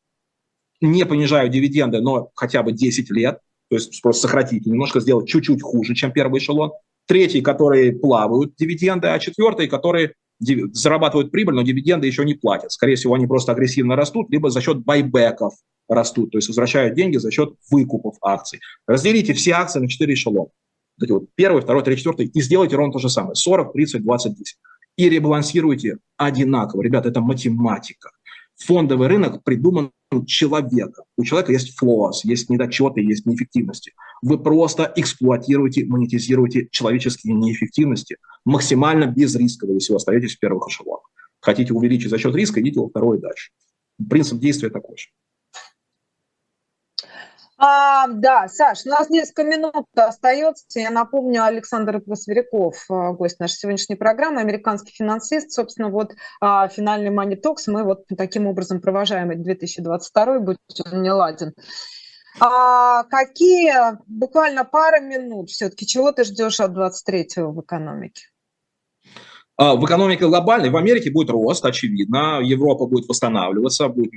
[0.81, 3.39] не понижают дивиденды, но хотя бы 10 лет,
[3.71, 6.73] то есть просто сократить, немножко сделать чуть-чуть хуже, чем первый эшелон.
[7.07, 12.73] Третий, которые плавают дивиденды, а четвертый, которые зарабатывают прибыль, но дивиденды еще не платят.
[12.73, 15.55] Скорее всего, они просто агрессивно растут, либо за счет байбеков
[15.89, 18.61] растут, то есть возвращают деньги за счет выкупов акций.
[18.87, 20.49] Разделите все акции на 4 эшелона.
[21.01, 23.35] Вот вот первый, второй, третий, четвертый, и сделайте ровно то же самое.
[23.35, 24.57] 40, 30, 20, 10.
[24.97, 26.83] И ребалансируйте одинаково.
[26.83, 28.11] Ребята, это математика.
[28.57, 29.91] Фондовый рынок придуман
[30.27, 31.03] человека.
[31.17, 33.93] У человека есть флоас, есть недочеты, есть неэффективности.
[34.23, 41.11] Вы просто эксплуатируете, монетизируете человеческие неэффективности максимально безрисково, если вы остаетесь в первых эшелонах.
[41.41, 43.51] Хотите увеличить за счет риска, идите во второй дальше.
[44.09, 45.09] Принцип действия такой же.
[47.57, 50.81] А, да, Саш, у нас несколько минут остается.
[50.81, 55.53] Я напомню, Александр Просверяков, а, гость нашей сегодняшней программы, американский финансист.
[55.53, 60.59] Собственно, вот а, финальный Money Talks мы вот таким образом провожаем 2022, будь
[60.93, 61.55] он не ладен.
[62.41, 63.73] А какие,
[64.09, 68.25] буквально пара минут все-таки, чего ты ждешь от 23-го в экономике?
[69.57, 74.11] А, в экономике глобальной, в Америке будет рост, очевидно, Европа будет восстанавливаться, будет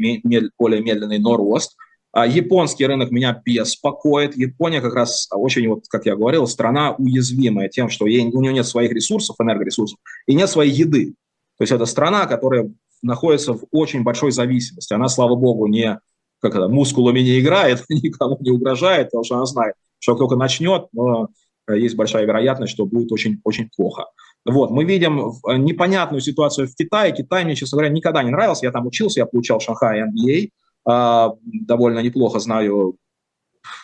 [0.57, 1.77] более медленный, но рост.
[2.18, 4.36] А японский рынок меня беспокоит.
[4.36, 8.53] Япония как раз очень, вот, как я говорил, страна уязвимая тем, что ей, у нее
[8.53, 11.13] нет своих ресурсов, энергоресурсов, и нет своей еды.
[11.59, 12.72] То есть это страна, которая
[13.03, 14.93] находится в очень большой зависимости.
[14.93, 15.99] Она, слава богу, не
[16.41, 20.88] как это, мускулами не играет, никому не угрожает, потому что она знает, что только начнет,
[20.93, 21.28] но
[21.68, 24.05] э, есть большая вероятность, что будет очень-очень плохо.
[24.43, 27.13] Вот, мы видим непонятную ситуацию в Китае.
[27.13, 28.65] Китай мне, честно говоря, никогда не нравился.
[28.65, 30.49] Я там учился, я получал Шанхай MBA.
[30.88, 32.95] А, довольно неплохо знаю,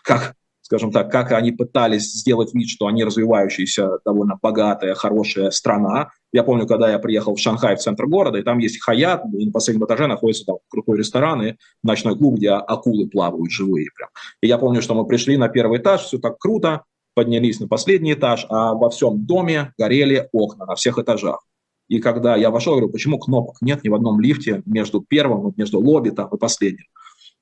[0.04, 6.12] как, скажем так, как они пытались сделать вид, что они развивающаяся, довольно богатая, хорошая страна.
[6.32, 9.46] Я помню, когда я приехал в Шанхай, в центр города, и там есть Хаят, и
[9.46, 14.10] на последнем этаже находится там крутой ресторан и ночной клуб, где акулы плавают живые прям.
[14.42, 16.84] И я помню, что мы пришли на первый этаж, все так круто,
[17.16, 21.46] поднялись на последний этаж, а во всем доме горели окна на всех этажах.
[21.88, 25.58] И когда я вошел, говорю, почему кнопок нет ни в одном лифте между первым, вот
[25.58, 26.86] между лобби там, и последним.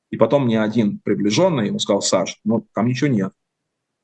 [0.10, 3.32] И потом мне один приближенный ему сказал, Саш, ну там ничего нет.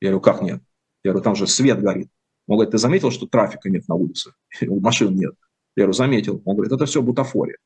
[0.00, 0.62] Я говорю, как нет?
[1.04, 2.08] Я говорю, там же свет горит.
[2.46, 4.32] Он говорит, ты заметил, что трафика нет на улице?
[4.62, 5.34] Машин нет.
[5.76, 6.42] Я говорю, заметил.
[6.44, 7.58] Он говорит, это все бутафория.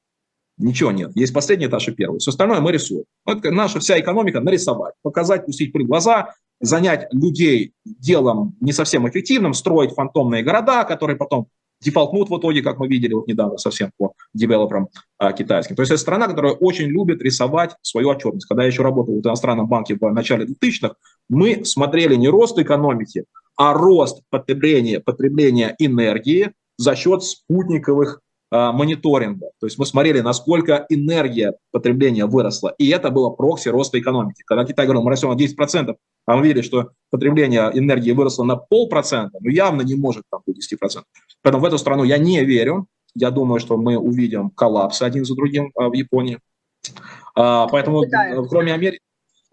[0.59, 1.13] Ничего нет.
[1.15, 2.19] Есть последний этаж и первый.
[2.19, 3.05] Все остальное мы рисуем.
[3.25, 9.55] Вот наша вся экономика нарисовать, показать, пустить при глаза, занять людей делом не совсем эффективным,
[9.55, 11.49] строить фантомные города, которые потом
[11.83, 15.77] дефолтнут в итоге, как мы видели вот недавно совсем по девелоперам а, китайским.
[15.77, 18.47] То есть это страна, которая очень любит рисовать свою отчетность.
[18.47, 20.95] Когда я еще работал в иностранном банке в начале 2000-х,
[21.29, 23.25] мы смотрели не рост экономики,
[23.57, 28.21] а рост потребления, потребления энергии за счет спутниковых
[28.55, 29.47] а, мониторинга.
[29.61, 32.75] То есть мы смотрели, насколько энергия потребления выросла.
[32.77, 34.43] И это было прокси роста экономики.
[34.45, 35.95] Когда Китай говорил, мы растем на 10%,
[36.27, 40.59] а мы видели, что потребление энергии выросло на полпроцента, ну явно не может там быть
[40.71, 41.03] 10%.
[41.43, 42.87] Поэтому в эту страну я не верю.
[43.15, 46.39] Я думаю, что мы увидим коллапс один за другим в Японии.
[47.35, 48.05] Поэтому,
[48.49, 49.01] кроме Америки...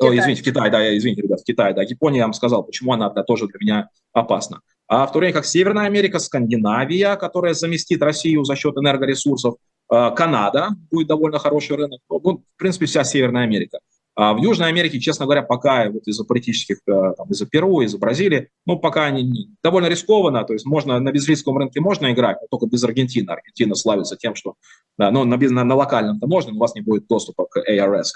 [0.02, 1.82] О, извините, в Китае, да, извините, ребят, в Китае, да.
[1.84, 4.62] Япония, я вам сказал, почему она да, тоже для меня опасна.
[4.88, 9.56] А в то время как Северная Америка, Скандинавия, которая заместит Россию за счет энергоресурсов,
[9.90, 13.80] Канада будет довольно хороший рынок, ну, в принципе, вся Северная Америка.
[14.22, 17.98] А в Южной Америке, честно говоря, пока вот из-за политических, э, там, из-за Перу, из-за
[17.98, 22.48] Бразилии, ну, пока они довольно рискованно, то есть можно на безрисковом рынке можно играть, но
[22.52, 23.30] только без Аргентины.
[23.30, 24.56] Аргентина славится тем, что,
[24.98, 28.08] да, ну, на, на, на локальном-то можно, но у вас не будет доступа к ARS,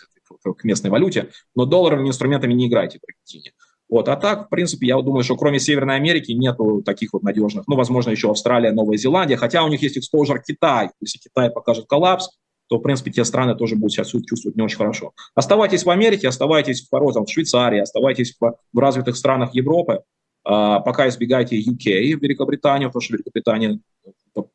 [0.44, 3.54] к, к местной валюте, но долларовыми инструментами не играйте в Аргентине.
[3.88, 4.10] Вот.
[4.10, 7.78] А так, в принципе, я думаю, что кроме Северной Америки нету таких вот надежных, ну,
[7.78, 10.90] возможно, еще Австралия, Новая Зеландия, хотя у них есть экспозор Китай.
[11.00, 12.28] Если Китай покажет коллапс,
[12.74, 15.12] то, в принципе, те страны тоже будут себя чувствовать не очень хорошо.
[15.36, 20.02] Оставайтесь в Америке, оставайтесь в, в Швейцарии, оставайтесь в, в развитых странах Европы,
[20.44, 23.80] а, пока избегайте UK, Великобританию, потому что Великобритания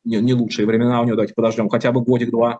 [0.03, 2.59] не, не лучшие времена у нее, давайте подождем хотя бы годик-два.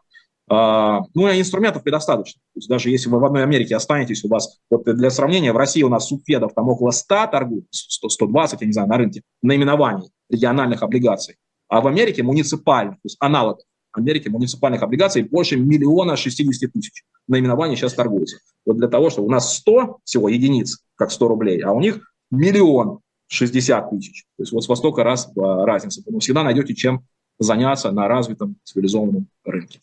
[0.49, 2.39] А, ну, и инструментов предостаточно.
[2.53, 5.57] То есть даже если вы в одной Америке останетесь, у вас, вот для сравнения, в
[5.57, 9.23] России у нас субфедов там около 100 торгуют, 100, 120, я не знаю, на рынке
[9.41, 11.35] наименований региональных облигаций,
[11.67, 13.65] а в Америке муниципальных, то есть аналогов.
[13.91, 17.03] Америке муниципальных облигаций больше миллиона 60 тысяч.
[17.27, 18.39] Наименование сейчас торгуется.
[18.65, 22.13] Вот для того, что у нас 100 всего единиц, как 100 рублей, а у них
[22.31, 24.25] миллион 60 тысяч.
[24.37, 26.01] То есть вот во столько раз разница.
[26.03, 27.05] Поэтому всегда найдете чем
[27.39, 29.79] заняться на развитом цивилизованном рынке.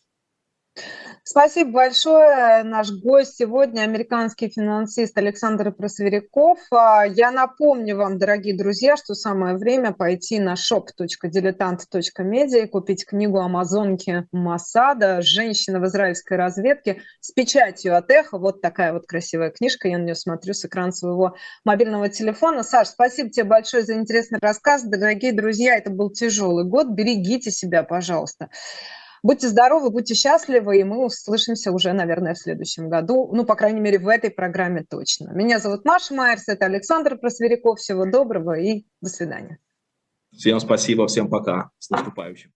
[1.29, 2.62] Спасибо большое.
[2.62, 6.61] Наш гость сегодня американский финансист Александр Просверяков.
[6.70, 13.41] А, я напомню вам, дорогие друзья, что самое время пойти на shop.diletant.media и купить книгу
[13.41, 18.39] Амазонки Масада «Женщина в израильской разведке» с печатью от эхо.
[18.39, 19.89] Вот такая вот красивая книжка.
[19.89, 22.62] Я на нее смотрю с экрана своего мобильного телефона.
[22.62, 24.85] Саш, спасибо тебе большое за интересный рассказ.
[24.85, 26.91] Дорогие друзья, это был тяжелый год.
[26.91, 28.49] Берегите себя, пожалуйста.
[29.27, 33.29] Будьте здоровы, будьте счастливы, и мы услышимся уже, наверное, в следующем году.
[33.33, 35.33] Ну, по крайней мере, в этой программе точно.
[35.33, 37.81] Меня зовут Маша Майерс, это Александр Просверяков.
[37.81, 39.59] Всего доброго и до свидания.
[40.31, 41.70] Всем спасибо, всем пока.
[41.81, 42.53] С наступающим.